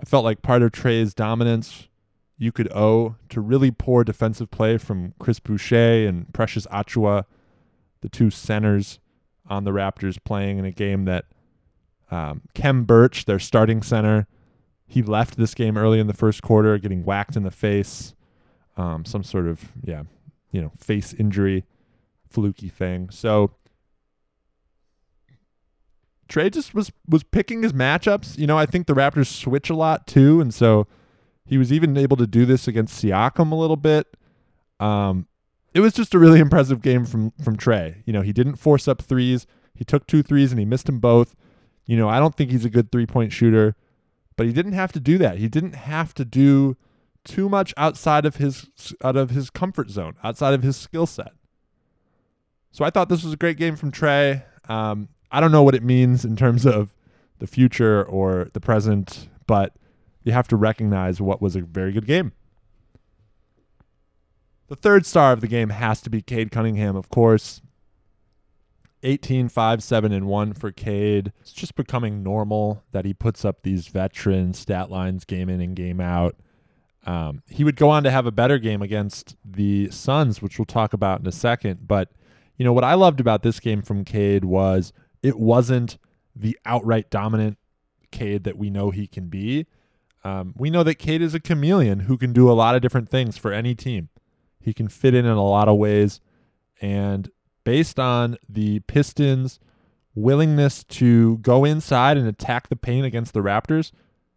I 0.00 0.04
felt 0.04 0.24
like 0.24 0.42
part 0.42 0.62
of 0.62 0.72
Trey's 0.72 1.14
dominance 1.14 1.88
you 2.36 2.52
could 2.52 2.72
owe 2.72 3.16
to 3.30 3.40
really 3.40 3.70
poor 3.70 4.04
defensive 4.04 4.50
play 4.50 4.78
from 4.78 5.12
Chris 5.18 5.40
Boucher 5.40 6.06
and 6.06 6.32
Precious 6.32 6.66
Achiuwa, 6.66 7.24
the 8.00 8.08
two 8.08 8.30
centers 8.30 9.00
on 9.48 9.64
the 9.64 9.72
Raptors 9.72 10.18
playing 10.22 10.58
in 10.58 10.64
a 10.64 10.70
game 10.70 11.04
that 11.06 11.24
um, 12.10 12.42
Khem 12.54 12.84
Birch, 12.84 13.24
their 13.24 13.40
starting 13.40 13.82
center, 13.82 14.28
he 14.86 15.02
left 15.02 15.36
this 15.36 15.52
game 15.54 15.76
early 15.76 15.98
in 15.98 16.06
the 16.06 16.14
first 16.14 16.42
quarter, 16.42 16.78
getting 16.78 17.04
whacked 17.04 17.34
in 17.36 17.42
the 17.42 17.50
face. 17.50 18.14
Um, 18.76 19.04
some 19.04 19.24
sort 19.24 19.48
of 19.48 19.72
yeah 19.82 20.04
you 20.50 20.60
know, 20.60 20.72
face 20.76 21.12
injury, 21.14 21.64
fluky 22.28 22.68
thing. 22.68 23.10
So 23.10 23.52
Trey 26.28 26.50
just 26.50 26.74
was 26.74 26.92
was 27.08 27.22
picking 27.22 27.62
his 27.62 27.72
matchups. 27.72 28.38
You 28.38 28.46
know, 28.46 28.58
I 28.58 28.66
think 28.66 28.86
the 28.86 28.94
Raptors 28.94 29.26
switch 29.26 29.70
a 29.70 29.74
lot 29.74 30.06
too, 30.06 30.40
and 30.40 30.52
so 30.52 30.86
he 31.44 31.58
was 31.58 31.72
even 31.72 31.96
able 31.96 32.16
to 32.18 32.26
do 32.26 32.44
this 32.44 32.68
against 32.68 33.02
Siakam 33.02 33.50
a 33.50 33.54
little 33.54 33.76
bit. 33.76 34.16
Um, 34.78 35.26
it 35.74 35.80
was 35.80 35.94
just 35.94 36.14
a 36.14 36.18
really 36.18 36.40
impressive 36.46 36.82
game 36.82 37.04
from 37.06 37.32
from 37.42 37.56
Trey. 37.56 38.02
You 38.04 38.12
know, 38.12 38.22
he 38.22 38.32
didn't 38.32 38.56
force 38.56 38.86
up 38.86 39.02
threes. 39.02 39.46
He 39.74 39.84
took 39.84 40.06
two 40.06 40.22
threes 40.22 40.52
and 40.52 40.58
he 40.58 40.66
missed 40.66 40.86
them 40.86 40.98
both. 41.00 41.34
You 41.86 41.96
know, 41.96 42.08
I 42.08 42.18
don't 42.18 42.34
think 42.34 42.50
he's 42.50 42.64
a 42.64 42.70
good 42.70 42.92
three 42.92 43.06
point 43.06 43.32
shooter, 43.32 43.74
but 44.36 44.46
he 44.46 44.52
didn't 44.52 44.72
have 44.72 44.92
to 44.92 45.00
do 45.00 45.16
that. 45.18 45.38
He 45.38 45.48
didn't 45.48 45.74
have 45.74 46.12
to 46.14 46.24
do 46.24 46.76
too 47.24 47.48
much 47.48 47.72
outside 47.76 48.26
of 48.26 48.36
his 48.36 48.68
out 49.02 49.16
of 49.16 49.30
his 49.30 49.48
comfort 49.50 49.90
zone, 49.90 50.16
outside 50.22 50.52
of 50.52 50.62
his 50.62 50.76
skill 50.76 51.06
set. 51.06 51.32
So 52.70 52.84
I 52.84 52.90
thought 52.90 53.08
this 53.08 53.24
was 53.24 53.32
a 53.32 53.36
great 53.36 53.56
game 53.56 53.76
from 53.76 53.90
Trey. 53.90 54.42
Um, 54.68 55.08
I 55.30 55.40
don't 55.40 55.52
know 55.52 55.62
what 55.62 55.74
it 55.74 55.82
means 55.82 56.24
in 56.24 56.36
terms 56.36 56.66
of 56.66 56.94
the 57.38 57.46
future 57.46 58.02
or 58.04 58.48
the 58.52 58.60
present, 58.60 59.28
but 59.46 59.74
you 60.24 60.32
have 60.32 60.48
to 60.48 60.56
recognize 60.56 61.20
what 61.20 61.40
was 61.40 61.56
a 61.56 61.60
very 61.60 61.92
good 61.92 62.06
game. 62.06 62.32
The 64.68 64.76
third 64.76 65.06
star 65.06 65.32
of 65.32 65.40
the 65.40 65.48
game 65.48 65.70
has 65.70 66.00
to 66.02 66.10
be 66.10 66.20
Cade 66.20 66.50
Cunningham, 66.50 66.96
of 66.96 67.08
course. 67.08 67.62
18, 69.02 69.48
5, 69.48 69.82
7, 69.82 70.12
and 70.12 70.26
1 70.26 70.54
for 70.54 70.72
Cade. 70.72 71.32
It's 71.40 71.52
just 71.52 71.74
becoming 71.74 72.22
normal 72.22 72.82
that 72.92 73.04
he 73.04 73.14
puts 73.14 73.44
up 73.44 73.62
these 73.62 73.88
veteran 73.88 74.52
stat 74.54 74.90
lines 74.90 75.24
game 75.24 75.48
in 75.48 75.60
and 75.60 75.76
game 75.76 76.00
out. 76.00 76.36
Um, 77.06 77.42
he 77.48 77.64
would 77.64 77.76
go 77.76 77.88
on 77.88 78.02
to 78.02 78.10
have 78.10 78.26
a 78.26 78.32
better 78.32 78.58
game 78.58 78.82
against 78.82 79.36
the 79.44 79.90
Suns, 79.90 80.42
which 80.42 80.58
we'll 80.58 80.66
talk 80.66 80.92
about 80.92 81.20
in 81.20 81.26
a 81.26 81.32
second. 81.32 81.86
But, 81.86 82.10
you 82.56 82.64
know, 82.64 82.72
what 82.72 82.84
I 82.84 82.94
loved 82.94 83.20
about 83.20 83.42
this 83.42 83.60
game 83.60 83.82
from 83.82 84.04
Cade 84.04 84.44
was 84.44 84.92
it 85.22 85.38
wasn't 85.38 85.98
the 86.34 86.58
outright 86.64 87.10
dominant 87.10 87.58
Cade 88.10 88.44
that 88.44 88.56
we 88.56 88.70
know 88.70 88.90
he 88.90 89.06
can 89.06 89.28
be. 89.28 89.66
Um, 90.24 90.54
we 90.56 90.70
know 90.70 90.82
that 90.82 90.96
Cade 90.96 91.22
is 91.22 91.34
a 91.34 91.40
chameleon 91.40 92.00
who 92.00 92.16
can 92.16 92.32
do 92.32 92.50
a 92.50 92.52
lot 92.52 92.74
of 92.74 92.82
different 92.82 93.08
things 93.08 93.36
for 93.36 93.52
any 93.52 93.74
team. 93.74 94.08
He 94.60 94.72
can 94.72 94.88
fit 94.88 95.14
in 95.14 95.24
in 95.24 95.32
a 95.32 95.44
lot 95.44 95.68
of 95.68 95.76
ways. 95.76 96.20
And 96.80 97.30
based 97.64 97.98
on 97.98 98.36
the 98.48 98.80
Pistons' 98.80 99.60
willingness 100.14 100.84
to 100.84 101.38
go 101.38 101.64
inside 101.64 102.16
and 102.16 102.26
attack 102.26 102.68
the 102.68 102.76
paint 102.76 103.06
against 103.06 103.34
the 103.34 103.40
Raptors, 103.40 103.92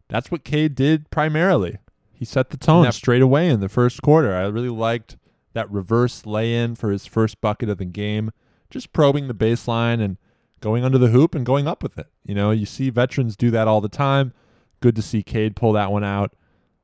that's 0.08 0.30
what 0.30 0.44
Cade 0.44 0.76
did 0.76 1.10
primarily. 1.10 1.78
He 2.14 2.26
set 2.26 2.52
the 2.52 2.58
tone 2.58 2.92
straight 2.92 3.22
away 3.22 3.50
in 3.50 3.62
the 3.62 3.70
first 3.70 4.02
quarter. 4.02 4.36
I 4.36 4.46
really 4.48 4.70
liked 4.70 5.18
that 5.54 5.72
reverse 5.72 6.26
lay 6.26 6.54
in 6.54 6.76
for 6.76 6.92
his 6.92 7.06
first 7.06 7.42
bucket 7.42 7.70
of 7.70 7.78
the 7.78 7.86
game, 7.86 8.32
just 8.70 8.94
probing 8.94 9.28
the 9.28 9.34
baseline 9.34 10.02
and 10.02 10.18
going 10.62 10.86
under 10.86 10.98
the 10.98 11.10
hoop 11.10 11.36
and 11.36 11.46
going 11.46 11.68
up 11.68 11.84
with 11.84 11.98
it. 11.98 12.08
You 12.24 12.36
know, 12.36 12.52
you 12.52 12.66
see 12.66 12.90
veterans 12.90 13.36
do 13.36 13.52
that 13.52 13.68
all 13.68 13.82
the 13.82 13.90
time. 13.90 14.34
Good 14.80 14.96
to 14.96 15.02
see 15.02 15.24
Cade 15.24 15.56
pull 15.56 15.74
that 15.74 15.92
one 15.92 16.04
out. 16.04 16.34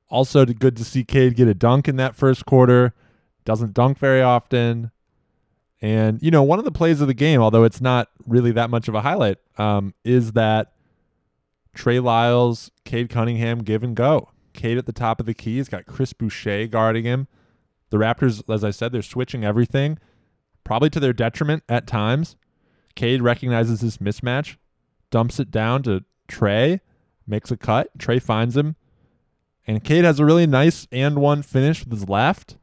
Also, 0.10 0.46
good 0.46 0.76
to 0.78 0.86
see 0.86 1.04
Cade 1.04 1.36
get 1.36 1.48
a 1.48 1.54
dunk 1.54 1.88
in 1.88 1.96
that 1.98 2.16
first 2.16 2.46
quarter. 2.46 2.94
Doesn't 3.46 3.74
dunk 3.74 3.98
very 3.98 4.22
often. 4.22 4.92
And, 5.82 6.22
you 6.22 6.32
know, 6.32 6.44
one 6.44 6.60
of 6.60 6.66
the 6.66 6.72
plays 6.72 7.02
of 7.02 7.08
the 7.08 7.14
game, 7.14 7.42
although 7.42 7.64
it's 7.64 7.82
not 7.82 8.10
really 8.26 8.52
that 8.52 8.70
much 8.70 8.88
of 8.88 8.96
a 8.96 9.02
highlight, 9.02 9.38
um, 9.58 9.94
is 10.04 10.32
that 10.34 10.74
Trey 11.76 12.00
Lyles, 12.00 12.72
Cade 12.84 13.10
Cunningham 13.10 13.60
give 13.60 13.84
and 13.84 13.96
go. 13.96 14.30
Cade 14.54 14.78
at 14.78 14.88
the 14.88 14.92
top 14.92 15.20
of 15.20 15.26
the 15.26 15.36
key. 15.36 15.58
He's 15.58 15.70
got 15.70 15.86
Chris 15.86 16.14
Boucher 16.14 16.68
guarding 16.68 17.04
him. 17.04 17.28
The 17.90 17.98
Raptors, 17.98 18.44
as 18.52 18.64
I 18.64 18.72
said, 18.72 18.92
they're 18.92 19.02
switching 19.02 19.46
everything, 19.46 20.00
probably 20.64 20.90
to 20.90 21.00
their 21.00 21.14
detriment 21.14 21.64
at 21.70 21.86
times. 21.88 22.36
Cade 22.98 23.22
recognizes 23.22 23.80
this 23.80 23.98
mismatch, 23.98 24.58
dumps 25.12 25.40
it 25.40 25.52
down 25.52 25.84
to 25.84 26.04
Trey, 26.28 26.82
makes 27.28 27.52
a 27.52 27.56
cut. 27.56 27.90
Trey 28.00 28.18
finds 28.18 28.58
him. 28.58 28.76
And 29.68 29.84
Cade 29.84 30.04
has 30.04 30.20
a 30.20 30.26
really 30.26 30.48
nice 30.48 30.88
and 30.92 31.18
one 31.18 31.44
finish 31.44 31.86
with 31.86 31.94
his 31.94 32.10
left. 32.10 32.58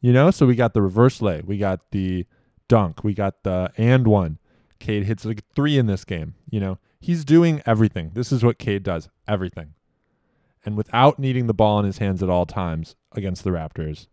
You 0.00 0.12
know, 0.12 0.30
so 0.30 0.46
we 0.46 0.54
got 0.54 0.72
the 0.72 0.82
reverse 0.82 1.20
lay, 1.20 1.42
we 1.44 1.58
got 1.58 1.90
the 1.90 2.26
dunk, 2.66 3.04
we 3.04 3.12
got 3.12 3.42
the 3.42 3.72
and 3.76 4.06
one. 4.06 4.38
Cade 4.78 5.04
hits 5.04 5.24
like 5.24 5.42
three 5.54 5.76
in 5.76 5.86
this 5.86 6.04
game. 6.04 6.34
You 6.48 6.60
know, 6.60 6.78
he's 6.98 7.24
doing 7.24 7.60
everything. 7.66 8.12
This 8.14 8.32
is 8.32 8.42
what 8.42 8.58
Cade 8.58 8.82
does 8.82 9.10
everything. 9.28 9.74
And 10.64 10.76
without 10.76 11.18
needing 11.18 11.46
the 11.46 11.54
ball 11.54 11.78
in 11.78 11.84
his 11.84 11.98
hands 11.98 12.22
at 12.22 12.30
all 12.30 12.46
times 12.46 12.96
against 13.12 13.44
the 13.44 13.50
Raptors. 13.50 14.06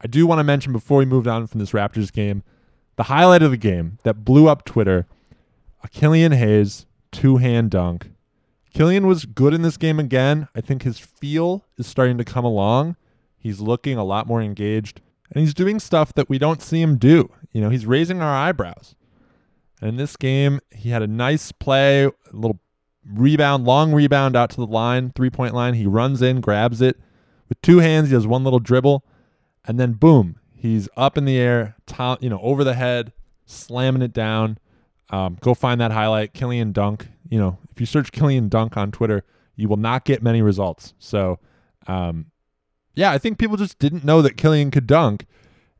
I 0.00 0.08
do 0.08 0.26
want 0.26 0.40
to 0.40 0.44
mention 0.44 0.72
before 0.72 0.98
we 0.98 1.04
moved 1.04 1.28
on 1.28 1.46
from 1.46 1.60
this 1.60 1.72
Raptors 1.72 2.12
game 2.12 2.42
the 2.98 3.04
highlight 3.04 3.42
of 3.42 3.52
the 3.52 3.56
game 3.56 3.96
that 4.02 4.24
blew 4.24 4.48
up 4.48 4.64
Twitter, 4.64 5.06
a 5.84 5.88
Killian 5.88 6.32
Hayes 6.32 6.84
two 7.12 7.36
hand 7.36 7.70
dunk. 7.70 8.10
Killian 8.74 9.06
was 9.06 9.24
good 9.24 9.54
in 9.54 9.62
this 9.62 9.76
game 9.76 10.00
again. 10.00 10.48
I 10.54 10.60
think 10.60 10.82
his 10.82 10.98
feel 10.98 11.64
is 11.78 11.86
starting 11.86 12.18
to 12.18 12.24
come 12.24 12.44
along. 12.44 12.96
He's 13.38 13.60
looking 13.60 13.96
a 13.96 14.04
lot 14.04 14.26
more 14.26 14.42
engaged 14.42 15.00
and 15.30 15.40
he's 15.40 15.54
doing 15.54 15.78
stuff 15.78 16.12
that 16.14 16.28
we 16.28 16.38
don't 16.38 16.60
see 16.60 16.82
him 16.82 16.98
do. 16.98 17.30
You 17.52 17.60
know, 17.60 17.70
he's 17.70 17.86
raising 17.86 18.20
our 18.20 18.34
eyebrows. 18.34 18.96
And 19.80 19.90
in 19.90 19.96
this 19.96 20.16
game, 20.16 20.58
he 20.70 20.90
had 20.90 21.02
a 21.02 21.06
nice 21.06 21.52
play, 21.52 22.04
a 22.04 22.12
little 22.32 22.58
rebound, 23.06 23.64
long 23.64 23.92
rebound 23.92 24.34
out 24.34 24.50
to 24.50 24.56
the 24.56 24.66
line, 24.66 25.12
three 25.14 25.30
point 25.30 25.54
line. 25.54 25.74
He 25.74 25.86
runs 25.86 26.20
in, 26.20 26.40
grabs 26.40 26.80
it 26.80 26.98
with 27.48 27.62
two 27.62 27.78
hands. 27.78 28.08
He 28.08 28.14
does 28.14 28.26
one 28.26 28.42
little 28.42 28.58
dribble, 28.58 29.04
and 29.66 29.78
then 29.78 29.92
boom, 29.92 30.37
He's 30.60 30.88
up 30.96 31.16
in 31.16 31.24
the 31.24 31.38
air, 31.38 31.76
you 32.20 32.28
know, 32.28 32.40
over 32.42 32.64
the 32.64 32.74
head, 32.74 33.12
slamming 33.46 34.02
it 34.02 34.12
down. 34.12 34.58
Um, 35.10 35.38
go 35.40 35.54
find 35.54 35.80
that 35.80 35.92
highlight, 35.92 36.34
Killian 36.34 36.72
Dunk. 36.72 37.06
You 37.30 37.38
know, 37.38 37.58
if 37.70 37.78
you 37.78 37.86
search 37.86 38.10
Killian 38.10 38.48
Dunk 38.48 38.76
on 38.76 38.90
Twitter, 38.90 39.24
you 39.54 39.68
will 39.68 39.76
not 39.76 40.04
get 40.04 40.22
many 40.22 40.42
results. 40.42 40.94
So, 40.98 41.38
um, 41.86 42.26
yeah, 42.94 43.12
I 43.12 43.18
think 43.18 43.38
people 43.38 43.56
just 43.56 43.78
didn't 43.78 44.04
know 44.04 44.20
that 44.20 44.36
Killian 44.36 44.72
could 44.72 44.88
dunk, 44.88 45.26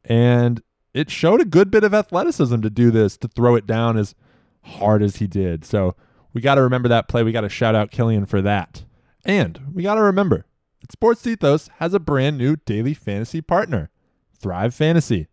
and 0.04 0.62
it 0.94 1.10
showed 1.10 1.40
a 1.40 1.44
good 1.44 1.70
bit 1.72 1.82
of 1.82 1.92
athleticism 1.92 2.60
to 2.60 2.70
do 2.70 2.92
this, 2.92 3.16
to 3.16 3.28
throw 3.28 3.56
it 3.56 3.66
down 3.66 3.96
as 3.96 4.14
hard 4.62 5.02
as 5.02 5.16
he 5.16 5.26
did. 5.26 5.64
So 5.64 5.96
we 6.32 6.40
got 6.40 6.54
to 6.54 6.62
remember 6.62 6.88
that 6.88 7.08
play. 7.08 7.24
We 7.24 7.32
got 7.32 7.40
to 7.40 7.48
shout 7.48 7.74
out 7.74 7.90
Killian 7.90 8.26
for 8.26 8.40
that. 8.42 8.84
And 9.24 9.72
we 9.74 9.82
got 9.82 9.96
to 9.96 10.02
remember 10.02 10.46
that 10.80 10.92
Sports 10.92 11.26
Ethos 11.26 11.68
has 11.78 11.94
a 11.94 12.00
brand 12.00 12.38
new 12.38 12.56
daily 12.56 12.94
fantasy 12.94 13.40
partner. 13.40 13.90
Thrive 14.38 14.74
Fantasy. 14.74 15.28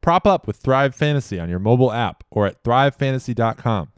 Prop 0.00 0.26
up 0.26 0.46
with 0.46 0.56
Thrive 0.56 0.94
Fantasy 0.94 1.38
on 1.38 1.48
your 1.48 1.58
mobile 1.58 1.92
app 1.92 2.24
or 2.30 2.46
at 2.46 2.62
thrivefantasy.com. 2.62 3.92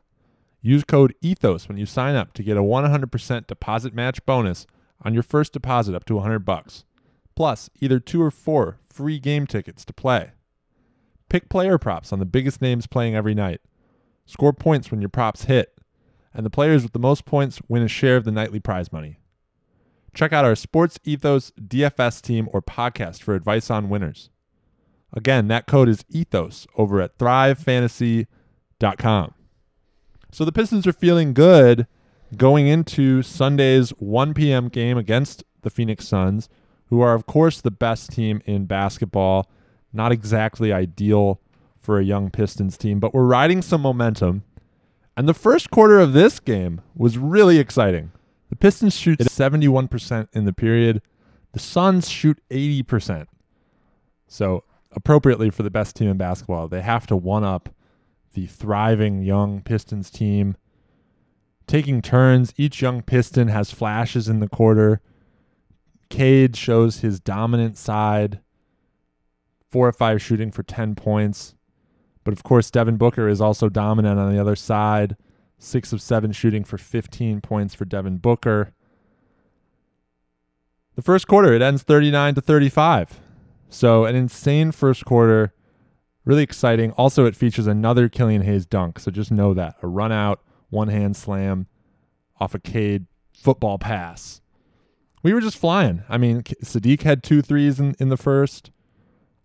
Use 0.61 0.85
code 0.85 1.15
ETHOS 1.23 1.69
when 1.69 1.77
you 1.77 1.87
sign 1.87 2.15
up 2.15 2.33
to 2.35 2.43
get 2.43 2.57
a 2.57 2.62
100% 2.62 3.47
deposit 3.47 3.95
match 3.95 4.25
bonus 4.25 4.67
on 5.05 5.15
your 5.15 5.23
first 5.23 5.53
deposit 5.53 5.95
up 5.95 6.05
to 6.05 6.15
100 6.15 6.41
bucks. 6.41 6.85
Plus, 7.35 7.71
either 7.81 7.99
2 7.99 8.23
or 8.23 8.31
4 8.31 8.79
free 8.89 9.19
game 9.19 9.47
tickets 9.47 9.85
to 9.85 9.93
play. 9.93 10.33
Pick 11.29 11.49
player 11.49 11.79
props 11.79 12.12
on 12.12 12.19
the 12.19 12.27
biggest 12.27 12.61
names 12.61 12.87
playing 12.87 13.15
every 13.15 13.35
night. 13.35 13.61
Score 14.27 14.53
points 14.53 14.91
when 14.91 15.01
your 15.01 15.09
props 15.09 15.45
hit, 15.45 15.79
and 16.35 16.47
the 16.47 16.51
players 16.51 16.83
with 16.83 16.93
the 16.93 16.99
most 16.99 17.25
points 17.25 17.61
win 17.69 17.83
a 17.83 17.89
share 17.89 18.17
of 18.17 18.25
the 18.25 18.31
nightly 18.31 18.61
prize 18.61 18.93
money. 18.93 19.19
Check 20.14 20.33
out 20.33 20.45
our 20.45 20.54
Sports 20.54 21.00
Ethos 21.04 21.52
DFS 21.59 22.21
team 22.21 22.49
or 22.52 22.61
podcast 22.61 23.23
for 23.23 23.35
advice 23.35 23.71
on 23.71 23.88
winners. 23.88 24.28
Again, 25.12 25.49
that 25.49 25.66
code 25.66 25.88
is 25.88 26.04
ethos 26.09 26.66
over 26.76 27.00
at 27.00 27.19
thrivefantasy.com. 27.19 29.35
So 30.31 30.45
the 30.45 30.52
Pistons 30.52 30.87
are 30.87 30.92
feeling 30.92 31.35
good 31.35 31.87
going 32.37 32.66
into 32.66 33.23
Sunday's 33.23 33.90
1 33.90 34.35
p.m. 34.35 34.69
game 34.69 34.97
against 34.97 35.45
the 35.62 35.71
Phoenix 35.71 36.09
Suns, 36.09 36.49
who 36.87 37.00
are, 37.00 37.14
of 37.14 37.26
course, 37.26 37.61
the 37.61 37.71
best 37.71 38.11
team 38.11 38.42
in 38.47 38.66
basketball. 38.66 39.49
Not 39.92 40.12
exactly 40.12 40.73
ideal 40.73 41.40
for 41.78 41.99
a 41.99 42.04
young 42.04 42.31
Pistons 42.31 42.78
team, 42.78 43.00
but 43.00 43.12
we're 43.12 43.25
riding 43.25 43.61
some 43.61 43.83
momentum. 43.83 44.45
And 45.16 45.28
the 45.28 45.35
first 45.35 45.71
quarter 45.71 46.00
of 46.00 46.14
this 46.14 46.40
game 46.40 46.81
was 46.95 47.19
really 47.19 47.59
exciting. 47.59 48.12
The 48.52 48.56
Pistons 48.56 48.94
shoot 48.94 49.18
71% 49.18 50.28
in 50.35 50.44
the 50.44 50.52
period. 50.52 51.00
The 51.52 51.59
Suns 51.59 52.11
shoot 52.11 52.38
80%. 52.50 53.28
So, 54.28 54.64
appropriately 54.90 55.49
for 55.49 55.62
the 55.62 55.71
best 55.71 55.97
team 55.97 56.11
in 56.11 56.18
basketball, 56.18 56.68
they 56.68 56.82
have 56.82 57.06
to 57.06 57.16
one 57.16 57.44
up 57.44 57.71
the 58.35 58.44
thriving 58.44 59.23
young 59.23 59.62
Pistons 59.62 60.11
team. 60.11 60.59
Taking 61.66 62.02
turns, 62.02 62.52
each 62.59 62.82
young 62.82 63.00
Piston 63.00 63.49
has 63.49 63.71
flashes 63.71 64.28
in 64.28 64.40
the 64.40 64.50
quarter. 64.50 65.00
Cade 66.11 66.54
shows 66.54 66.99
his 66.99 67.21
dominant 67.21 67.78
side, 67.78 68.40
four 69.71 69.88
or 69.88 69.92
five 69.92 70.21
shooting 70.21 70.50
for 70.50 70.62
10 70.62 70.94
points. 70.94 71.54
But 72.23 72.35
of 72.35 72.42
course, 72.42 72.71
Devin 72.71 72.99
Booker 72.99 73.30
is 73.30 73.40
also 73.40 73.71
dominant 73.71 74.21
on 74.21 74.30
the 74.30 74.38
other 74.38 74.56
side. 74.56 75.16
Six 75.64 75.92
of 75.92 76.02
seven 76.02 76.33
shooting 76.33 76.64
for 76.64 76.76
15 76.76 77.40
points 77.40 77.73
for 77.73 77.85
Devin 77.85 78.19
Booker. 78.19 78.73
The 80.97 81.02
first 81.02 81.28
quarter, 81.28 81.52
it 81.52 81.62
ends 81.62 81.85
39 81.85 82.35
to 82.35 82.40
35. 82.40 83.21
So, 83.69 84.04
an 84.04 84.16
insane 84.16 84.73
first 84.73 85.04
quarter, 85.04 85.54
really 86.25 86.42
exciting. 86.42 86.90
Also, 86.92 87.26
it 87.26 87.37
features 87.37 87.69
another 87.69 88.09
Killian 88.09 88.42
Hayes 88.42 88.66
dunk. 88.66 88.99
So, 88.99 89.12
just 89.12 89.31
know 89.31 89.54
that 89.54 89.76
a 89.83 89.87
run 89.87 90.11
out, 90.11 90.42
one 90.71 90.88
hand 90.88 91.16
slam 91.16 91.69
off 92.40 92.57
a 92.57 92.59
Cade 92.59 93.07
football 93.33 93.78
pass. 93.78 94.40
We 95.23 95.33
were 95.33 95.40
just 95.40 95.57
flying. 95.57 96.02
I 96.09 96.19
mean, 96.19 96.42
Saddiq 96.42 97.02
had 97.02 97.23
two 97.23 97.40
threes 97.40 97.78
in, 97.78 97.95
in 98.00 98.09
the 98.09 98.16
first. 98.16 98.73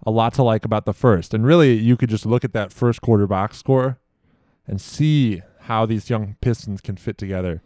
A 0.03 0.09
lot 0.09 0.33
to 0.33 0.41
like 0.41 0.65
about 0.65 0.85
the 0.85 0.93
first. 0.93 1.35
And 1.35 1.45
really, 1.45 1.75
you 1.75 1.95
could 1.95 2.09
just 2.09 2.25
look 2.25 2.43
at 2.43 2.53
that 2.53 2.73
first 2.73 3.03
quarter 3.03 3.27
box 3.27 3.59
score 3.59 3.99
and 4.65 4.81
see 4.81 5.43
how 5.67 5.85
these 5.85 6.09
young 6.09 6.35
Pistons 6.39 6.79
can 6.79 6.95
fit 6.95 7.17
together. 7.17 7.61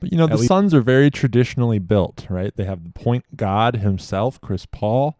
But 0.00 0.10
you 0.12 0.18
know, 0.18 0.26
the 0.26 0.38
Suns 0.38 0.74
are 0.74 0.80
very 0.80 1.08
traditionally 1.08 1.78
built, 1.78 2.26
right? 2.28 2.54
They 2.54 2.64
have 2.64 2.84
the 2.84 2.90
point 2.90 3.36
god 3.36 3.76
himself, 3.76 4.40
Chris 4.40 4.66
Paul. 4.66 5.16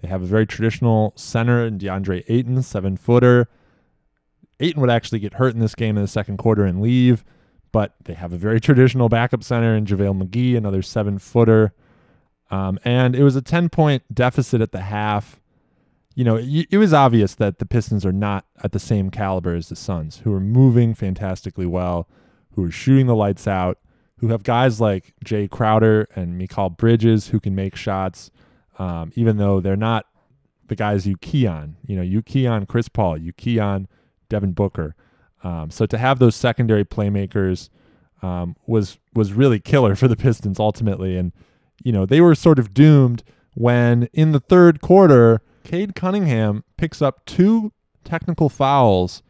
They 0.00 0.08
have 0.08 0.22
a 0.22 0.26
very 0.26 0.46
traditional 0.46 1.12
center 1.16 1.66
in 1.66 1.78
DeAndre 1.78 2.24
Ayton, 2.28 2.62
seven 2.62 2.96
footer. 2.96 3.48
Ayton 4.60 4.80
would 4.80 4.90
actually 4.90 5.18
get 5.18 5.34
hurt 5.34 5.54
in 5.54 5.60
this 5.60 5.74
game 5.74 5.96
in 5.96 6.02
the 6.02 6.08
second 6.08 6.36
quarter 6.36 6.64
and 6.64 6.80
leave, 6.80 7.24
but 7.72 7.94
they 8.04 8.14
have 8.14 8.32
a 8.32 8.36
very 8.36 8.60
traditional 8.68 9.08
backup 9.08 9.42
center 9.42 9.74
in 9.74 9.84
JaVale 9.84 10.22
McGee, 10.22 10.56
another 10.56 10.82
seven 10.82 11.18
footer. 11.18 11.72
Um, 12.50 12.78
and 12.84 13.16
it 13.16 13.24
was 13.24 13.34
a 13.34 13.42
10 13.42 13.70
point 13.70 14.02
deficit 14.14 14.60
at 14.60 14.70
the 14.70 14.82
half. 14.82 15.40
You 16.14 16.24
know, 16.24 16.36
it, 16.36 16.66
it 16.70 16.78
was 16.78 16.92
obvious 16.92 17.34
that 17.36 17.58
the 17.58 17.66
Pistons 17.66 18.04
are 18.04 18.12
not 18.12 18.44
at 18.62 18.72
the 18.72 18.78
same 18.78 19.10
caliber 19.10 19.54
as 19.54 19.68
the 19.68 19.76
Suns, 19.76 20.18
who 20.18 20.32
are 20.32 20.40
moving 20.40 20.94
fantastically 20.94 21.66
well, 21.66 22.08
who 22.54 22.64
are 22.64 22.70
shooting 22.70 23.06
the 23.06 23.16
lights 23.16 23.46
out, 23.46 23.78
who 24.18 24.28
have 24.28 24.42
guys 24.42 24.80
like 24.80 25.14
Jae 25.24 25.50
Crowder 25.50 26.06
and 26.14 26.40
Mikal 26.40 26.76
Bridges 26.76 27.28
who 27.28 27.40
can 27.40 27.54
make 27.54 27.74
shots, 27.74 28.30
um, 28.78 29.12
even 29.16 29.36
though 29.36 29.60
they're 29.60 29.76
not 29.76 30.06
the 30.68 30.76
guys 30.76 31.06
you 31.06 31.16
key 31.16 31.46
on. 31.46 31.76
You 31.86 31.96
know, 31.96 32.02
you 32.02 32.22
key 32.22 32.46
on 32.46 32.66
Chris 32.66 32.88
Paul, 32.88 33.18
you 33.18 33.32
key 33.32 33.58
on 33.58 33.88
Devin 34.28 34.52
Booker. 34.52 34.94
Um, 35.42 35.70
so 35.70 35.86
to 35.86 35.98
have 35.98 36.18
those 36.18 36.36
secondary 36.36 36.84
playmakers 36.84 37.68
um, 38.22 38.56
was 38.66 38.98
was 39.12 39.32
really 39.32 39.58
killer 39.58 39.94
for 39.96 40.08
the 40.08 40.16
Pistons 40.16 40.60
ultimately, 40.60 41.16
and 41.16 41.32
you 41.82 41.92
know 41.92 42.06
they 42.06 42.20
were 42.20 42.34
sort 42.34 42.58
of 42.58 42.72
doomed 42.72 43.22
when 43.54 44.08
in 44.12 44.32
the 44.32 44.40
third 44.40 44.80
quarter, 44.80 45.42
Cade 45.64 45.94
Cunningham 45.94 46.64
picks 46.76 47.00
up 47.00 47.24
two 47.24 47.72
technical 48.04 48.48
fouls 48.48 49.22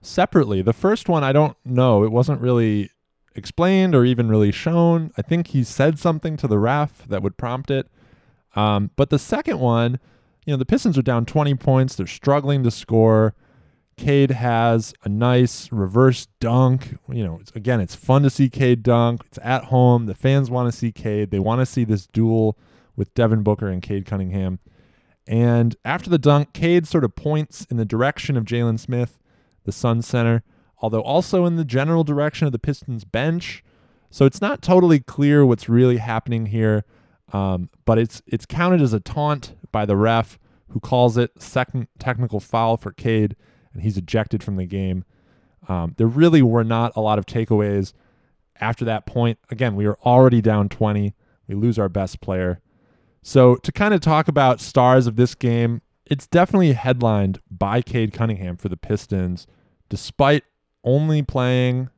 separately. 0.00 0.62
The 0.62 0.72
first 0.72 1.08
one 1.08 1.24
I 1.24 1.32
don't 1.32 1.56
know; 1.64 2.04
it 2.04 2.12
wasn't 2.12 2.40
really 2.40 2.90
explained 3.34 3.94
or 3.94 4.04
even 4.04 4.28
really 4.28 4.52
shown. 4.52 5.12
I 5.16 5.22
think 5.22 5.48
he 5.48 5.62
said 5.62 5.98
something 5.98 6.36
to 6.38 6.48
the 6.48 6.58
ref 6.58 7.06
that 7.08 7.22
would 7.22 7.36
prompt 7.36 7.70
it. 7.70 7.88
Um, 8.54 8.90
but 8.96 9.10
the 9.10 9.18
second 9.18 9.60
one, 9.60 10.00
you 10.46 10.52
know, 10.52 10.56
the 10.56 10.64
Pistons 10.64 10.96
are 10.96 11.02
down 11.02 11.26
20 11.26 11.54
points. 11.56 11.94
They're 11.94 12.06
struggling 12.06 12.64
to 12.64 12.70
score. 12.70 13.34
Cade 13.96 14.30
has 14.30 14.94
a 15.04 15.08
nice 15.08 15.70
reverse 15.72 16.26
dunk. 16.40 16.98
You 17.08 17.24
know, 17.24 17.38
it's, 17.40 17.50
again, 17.52 17.80
it's 17.80 17.94
fun 17.94 18.22
to 18.22 18.30
see 18.30 18.48
Cade 18.48 18.82
dunk. 18.82 19.22
It's 19.26 19.38
at 19.42 19.64
home. 19.64 20.06
The 20.06 20.14
fans 20.14 20.50
want 20.50 20.70
to 20.70 20.76
see 20.76 20.92
Cade. 20.92 21.30
They 21.30 21.38
want 21.38 21.60
to 21.60 21.66
see 21.66 21.84
this 21.84 22.06
duel 22.06 22.58
with 22.94 23.12
Devin 23.14 23.42
Booker 23.42 23.68
and 23.68 23.82
Cade 23.82 24.06
Cunningham. 24.06 24.58
And 25.26 25.76
after 25.84 26.08
the 26.08 26.18
dunk, 26.18 26.52
Cade 26.52 26.86
sort 26.86 27.04
of 27.04 27.16
points 27.16 27.66
in 27.70 27.76
the 27.76 27.84
direction 27.84 28.36
of 28.36 28.44
Jalen 28.44 28.78
Smith, 28.78 29.18
the 29.64 29.72
Sun 29.72 30.02
center 30.02 30.42
although 30.78 31.00
also 31.00 31.46
in 31.46 31.56
the 31.56 31.64
general 31.64 32.04
direction 32.04 32.46
of 32.46 32.52
the 32.52 32.58
Pistons 32.58 33.04
bench. 33.04 33.64
So 34.10 34.24
it's 34.24 34.40
not 34.40 34.62
totally 34.62 35.00
clear 35.00 35.44
what's 35.44 35.68
really 35.68 35.98
happening 35.98 36.46
here, 36.46 36.84
um, 37.32 37.70
but 37.84 37.98
it's 37.98 38.22
it's 38.26 38.46
counted 38.46 38.80
as 38.80 38.92
a 38.92 39.00
taunt 39.00 39.54
by 39.72 39.84
the 39.84 39.96
ref, 39.96 40.38
who 40.68 40.80
calls 40.80 41.16
it 41.16 41.42
second 41.42 41.88
technical 41.98 42.40
foul 42.40 42.76
for 42.76 42.92
Cade, 42.92 43.36
and 43.72 43.82
he's 43.82 43.96
ejected 43.96 44.42
from 44.42 44.56
the 44.56 44.66
game. 44.66 45.04
Um, 45.68 45.94
there 45.96 46.06
really 46.06 46.42
were 46.42 46.64
not 46.64 46.92
a 46.94 47.00
lot 47.00 47.18
of 47.18 47.26
takeaways 47.26 47.92
after 48.60 48.84
that 48.84 49.06
point. 49.06 49.38
Again, 49.50 49.74
we 49.74 49.86
were 49.86 49.98
already 50.04 50.40
down 50.40 50.68
20. 50.68 51.14
We 51.48 51.54
lose 51.54 51.78
our 51.78 51.88
best 51.88 52.20
player. 52.20 52.60
So 53.26 53.56
to 53.56 53.72
kind 53.72 53.92
of 53.92 54.00
talk 54.00 54.28
about 54.28 54.60
stars 54.60 55.08
of 55.08 55.16
this 55.16 55.34
game, 55.34 55.82
it's 56.04 56.28
definitely 56.28 56.74
headlined 56.74 57.40
by 57.50 57.82
Cade 57.82 58.12
Cunningham 58.12 58.56
for 58.56 58.68
the 58.68 58.76
Pistons, 58.76 59.48
despite 59.88 60.44
only 60.84 61.22
playing 61.22 61.90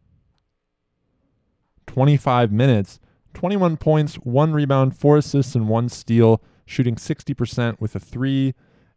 25 1.86 2.50
minutes, 2.50 2.98
21 3.34 3.76
points, 3.76 4.14
one 4.14 4.54
rebound, 4.54 4.96
four 4.96 5.18
assists, 5.18 5.54
and 5.54 5.68
one 5.68 5.90
steal, 5.90 6.42
shooting 6.64 6.94
60% 6.94 7.78
with 7.78 7.94
a 7.94 8.00
three 8.00 8.54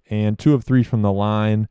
and 0.09 0.39
two 0.39 0.53
of 0.53 0.63
three 0.63 0.83
from 0.83 1.01
the 1.01 1.11
line. 1.11 1.67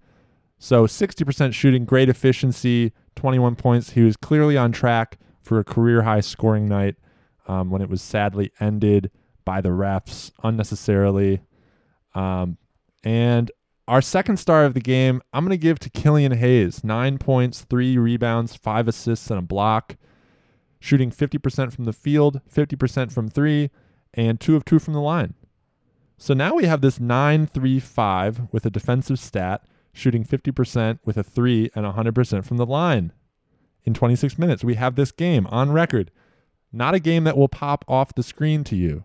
So 0.59 0.87
60% 0.87 1.55
shooting, 1.55 1.87
great 1.87 2.11
efficiency, 2.11 2.93
21 3.17 3.57
points. 3.57 3.93
He 3.93 4.03
was 4.03 4.19
clearly 4.19 4.59
on 4.59 4.73
track 4.73 5.19
for 5.41 5.59
a 5.59 5.65
career 5.65 6.03
high 6.03 6.21
scoring 6.21 6.69
night 6.69 6.97
um, 7.49 7.71
when 7.71 7.81
it 7.81 7.89
was 7.89 8.03
sadly 8.03 8.53
ended 8.61 9.11
by 9.51 9.61
the 9.61 9.71
refs 9.71 10.31
unnecessarily. 10.45 11.41
Um, 12.15 12.57
and 13.03 13.51
our 13.89 14.01
second 14.01 14.37
star 14.37 14.65
of 14.65 14.75
the 14.75 14.81
game, 14.81 15.23
I'm 15.33 15.45
going 15.45 15.51
to 15.51 15.61
give 15.61 15.81
to 15.81 15.91
Killian 15.91 16.31
Hayes. 16.31 16.85
Nine 16.85 17.19
points, 17.19 17.63
three 17.63 17.99
rebounds, 17.99 18.55
five 18.55 18.87
assists, 18.87 19.29
and 19.29 19.41
a 19.41 19.43
block. 19.43 19.97
Shooting 20.79 21.11
50% 21.11 21.73
from 21.73 21.85
the 21.85 21.93
field, 21.93 22.43
50% 22.49 23.11
from 23.11 23.29
three, 23.29 23.71
and 24.15 24.39
two 24.39 24.55
of 24.55 24.65
two 24.65 24.79
from 24.79 24.95
the 24.95 25.01
line. 25.01 25.35
So 26.17 26.33
now 26.33 26.55
we 26.55 26.67
have 26.67 26.81
this 26.81 27.01
9 27.01 27.49
3 27.49 27.81
5 27.81 28.53
with 28.53 28.65
a 28.65 28.71
defensive 28.71 29.19
stat, 29.19 29.65
shooting 29.93 30.25
50% 30.25 31.01
with 31.05 31.17
a 31.17 31.25
three 31.25 31.73
and 31.75 31.85
100% 31.85 32.45
from 32.45 32.57
the 32.57 32.67
line 32.67 33.11
in 33.83 33.95
26 33.95 34.39
minutes. 34.39 34.63
We 34.63 34.77
have 34.77 34.95
this 34.95 35.11
game 35.11 35.49
on 35.49 35.73
record. 35.73 36.13
Not 36.73 36.95
a 36.95 37.01
game 37.01 37.25
that 37.25 37.37
will 37.37 37.49
pop 37.49 37.85
off 37.89 38.15
the 38.15 38.23
screen 38.23 38.63
to 38.63 38.77
you 38.77 39.03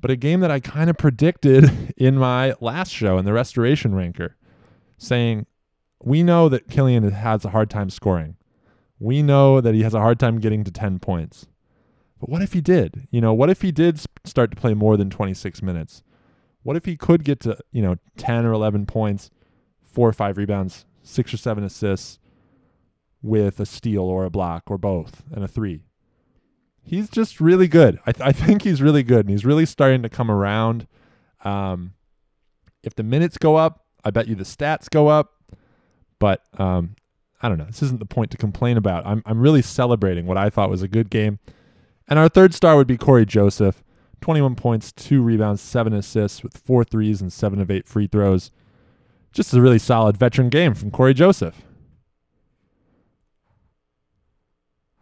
but 0.00 0.10
a 0.10 0.16
game 0.16 0.40
that 0.40 0.50
I 0.50 0.60
kind 0.60 0.90
of 0.90 0.96
predicted 0.96 1.94
in 1.96 2.16
my 2.16 2.54
last 2.60 2.92
show 2.92 3.18
in 3.18 3.24
the 3.24 3.32
restoration 3.32 3.94
ranker, 3.94 4.36
saying, 4.96 5.46
We 6.02 6.22
know 6.22 6.48
that 6.48 6.68
Killian 6.68 7.10
has 7.10 7.44
a 7.44 7.50
hard 7.50 7.70
time 7.70 7.90
scoring. 7.90 8.36
We 8.98 9.22
know 9.22 9.60
that 9.60 9.74
he 9.74 9.82
has 9.82 9.94
a 9.94 10.00
hard 10.00 10.18
time 10.18 10.40
getting 10.40 10.64
to 10.64 10.70
10 10.70 10.98
points. 10.98 11.46
But 12.20 12.28
what 12.28 12.42
if 12.42 12.52
he 12.52 12.60
did? 12.60 13.06
You 13.10 13.20
know, 13.20 13.32
what 13.32 13.50
if 13.50 13.62
he 13.62 13.70
did 13.70 14.00
start 14.24 14.50
to 14.50 14.56
play 14.56 14.74
more 14.74 14.96
than 14.96 15.08
26 15.08 15.62
minutes? 15.62 16.02
What 16.62 16.76
if 16.76 16.84
he 16.84 16.96
could 16.96 17.22
get 17.22 17.40
to, 17.40 17.56
you 17.70 17.80
know, 17.80 17.96
10 18.16 18.44
or 18.44 18.52
11 18.52 18.86
points, 18.86 19.30
four 19.84 20.08
or 20.08 20.12
five 20.12 20.36
rebounds, 20.36 20.84
six 21.02 21.32
or 21.32 21.36
seven 21.36 21.62
assists 21.62 22.18
with 23.22 23.60
a 23.60 23.66
steal 23.66 24.02
or 24.02 24.24
a 24.24 24.30
block 24.30 24.64
or 24.66 24.78
both 24.78 25.22
and 25.30 25.44
a 25.44 25.48
three? 25.48 25.84
He's 26.88 27.10
just 27.10 27.38
really 27.38 27.68
good. 27.68 27.98
I, 28.06 28.12
th- 28.12 28.26
I 28.26 28.32
think 28.32 28.62
he's 28.62 28.80
really 28.80 29.02
good, 29.02 29.20
and 29.20 29.30
he's 29.30 29.44
really 29.44 29.66
starting 29.66 30.02
to 30.02 30.08
come 30.08 30.30
around. 30.30 30.86
Um, 31.44 31.92
if 32.82 32.94
the 32.94 33.02
minutes 33.02 33.36
go 33.36 33.56
up, 33.56 33.84
I 34.04 34.10
bet 34.10 34.26
you 34.26 34.34
the 34.34 34.44
stats 34.44 34.88
go 34.88 35.08
up. 35.08 35.34
But 36.18 36.42
um, 36.58 36.96
I 37.42 37.48
don't 37.48 37.58
know. 37.58 37.66
This 37.66 37.82
isn't 37.82 38.00
the 38.00 38.06
point 38.06 38.30
to 38.30 38.38
complain 38.38 38.78
about. 38.78 39.06
I'm 39.06 39.22
I'm 39.26 39.38
really 39.38 39.60
celebrating 39.60 40.26
what 40.26 40.38
I 40.38 40.48
thought 40.48 40.70
was 40.70 40.82
a 40.82 40.88
good 40.88 41.10
game. 41.10 41.38
And 42.08 42.18
our 42.18 42.28
third 42.28 42.54
star 42.54 42.76
would 42.76 42.86
be 42.86 42.96
Cory 42.96 43.26
Joseph. 43.26 43.82
21 44.20 44.56
points, 44.56 44.90
two 44.90 45.22
rebounds, 45.22 45.60
seven 45.60 45.92
assists 45.92 46.42
with 46.42 46.56
four 46.56 46.82
threes 46.84 47.20
and 47.20 47.32
seven 47.32 47.60
of 47.60 47.70
eight 47.70 47.86
free 47.86 48.06
throws. 48.06 48.50
Just 49.32 49.52
a 49.52 49.60
really 49.60 49.78
solid 49.78 50.16
veteran 50.16 50.48
game 50.48 50.74
from 50.74 50.90
Cory 50.90 51.14
Joseph. 51.14 51.62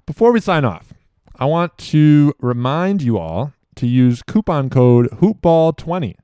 Before 0.05 0.33
we 0.33 0.41
sign 0.41 0.65
off, 0.65 0.93
I 1.39 1.45
want 1.45 1.77
to 1.79 2.35
remind 2.41 3.03
you 3.03 3.19
all 3.19 3.53
to 3.77 3.87
use 3.87 4.23
coupon 4.23 4.71
code 4.71 5.11
hoopball20 5.11 6.15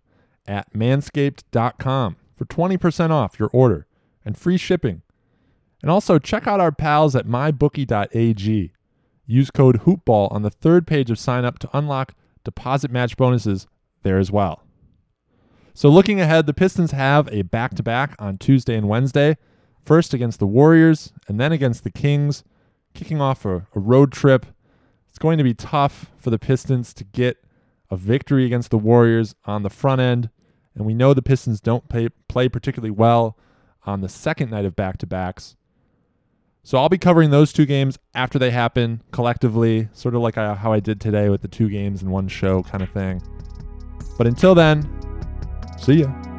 at 0.47 0.73
manscaped.com 0.73 2.17
for 2.35 2.45
20% 2.47 3.11
off 3.11 3.39
your 3.39 3.51
order 3.53 3.87
and 4.25 4.39
free 4.39 4.57
shipping. 4.57 5.03
And 5.83 5.91
also 5.91 6.19
check 6.19 6.47
out 6.47 6.61
our 6.61 6.73
pals 6.73 7.15
at 7.15 7.27
mybookie.ag. 7.27 8.73
Use 9.27 9.51
code 9.51 9.81
hoopball 9.83 10.33
on 10.33 10.43
the 10.43 10.51
third 10.51 10.87
page 10.87 11.11
of 11.11 11.19
sign 11.19 11.45
up 11.45 11.59
to 11.59 11.71
unlock 11.77 12.15
deposit 12.43 12.91
match 12.91 13.17
bonuses 13.17 13.67
there 14.03 14.19
as 14.19 14.33
well. 14.33 14.63
So 15.75 15.89
looking 15.89 16.21
ahead, 16.21 16.47
the 16.47 16.55
Pistons 16.55 16.93
have 16.93 17.29
a 17.33 17.43
back-to-back 17.43 18.15
on 18.19 18.39
Tuesday 18.39 18.77
and 18.77 18.89
Wednesday, 18.89 19.37
first 19.85 20.15
against 20.15 20.39
the 20.39 20.47
Warriors 20.47 21.13
and 21.29 21.39
then 21.39 21.53
against 21.53 21.85
the 21.85 21.91
Kings, 21.91 22.45
kicking 22.95 23.21
off 23.21 23.45
a, 23.45 23.67
a 23.75 23.81
road 23.81 24.13
trip 24.13 24.47
going 25.23 25.39
to 25.39 25.45
be 25.45 25.55
tough 25.55 26.11
for 26.19 26.31
the 26.31 26.39
Pistons 26.39 26.93
to 26.93 27.05
get 27.05 27.45
a 27.93 27.97
victory 27.97 28.45
against 28.45 28.73
the 28.73 28.77
Warriors 28.77 29.37
on 29.45 29.63
the 29.63 29.71
front 29.71 30.01
end. 30.01 30.31
And 30.75 30.85
we 30.85 30.95
know 30.95 31.15
the 31.15 31.23
Pistons 31.23 31.61
don't 31.61 31.89
play, 31.89 32.09
play 32.27 32.49
particularly 32.49 32.91
well 32.91 33.39
on 33.87 34.01
the 34.01 34.09
second 34.09 34.51
night 34.51 34.65
of 34.65 34.75
back 34.75 34.99
to 34.99 35.07
backs. 35.07 35.55
So 36.65 36.77
I'll 36.77 36.89
be 36.89 36.99
covering 36.99 37.31
those 37.31 37.53
two 37.53 37.67
games 37.67 38.01
after 38.15 38.37
they 38.37 38.51
happen 38.51 39.01
collectively, 39.13 39.89
sort 39.93 40.17
of 40.17 40.23
like 40.23 40.37
I, 40.37 40.55
how 40.55 40.73
I 40.73 40.81
did 40.81 41.01
today 41.01 41.29
with 41.29 41.43
the 41.43 41.49
two 41.49 41.69
games 41.69 42.03
in 42.03 42.11
one 42.11 42.27
show 42.27 42.65
kind 42.65 42.83
of 42.83 42.91
thing. 42.91 43.23
But 44.19 44.27
until 44.27 44.57
then, 44.57 44.89
see 45.79 46.01
ya. 46.01 46.32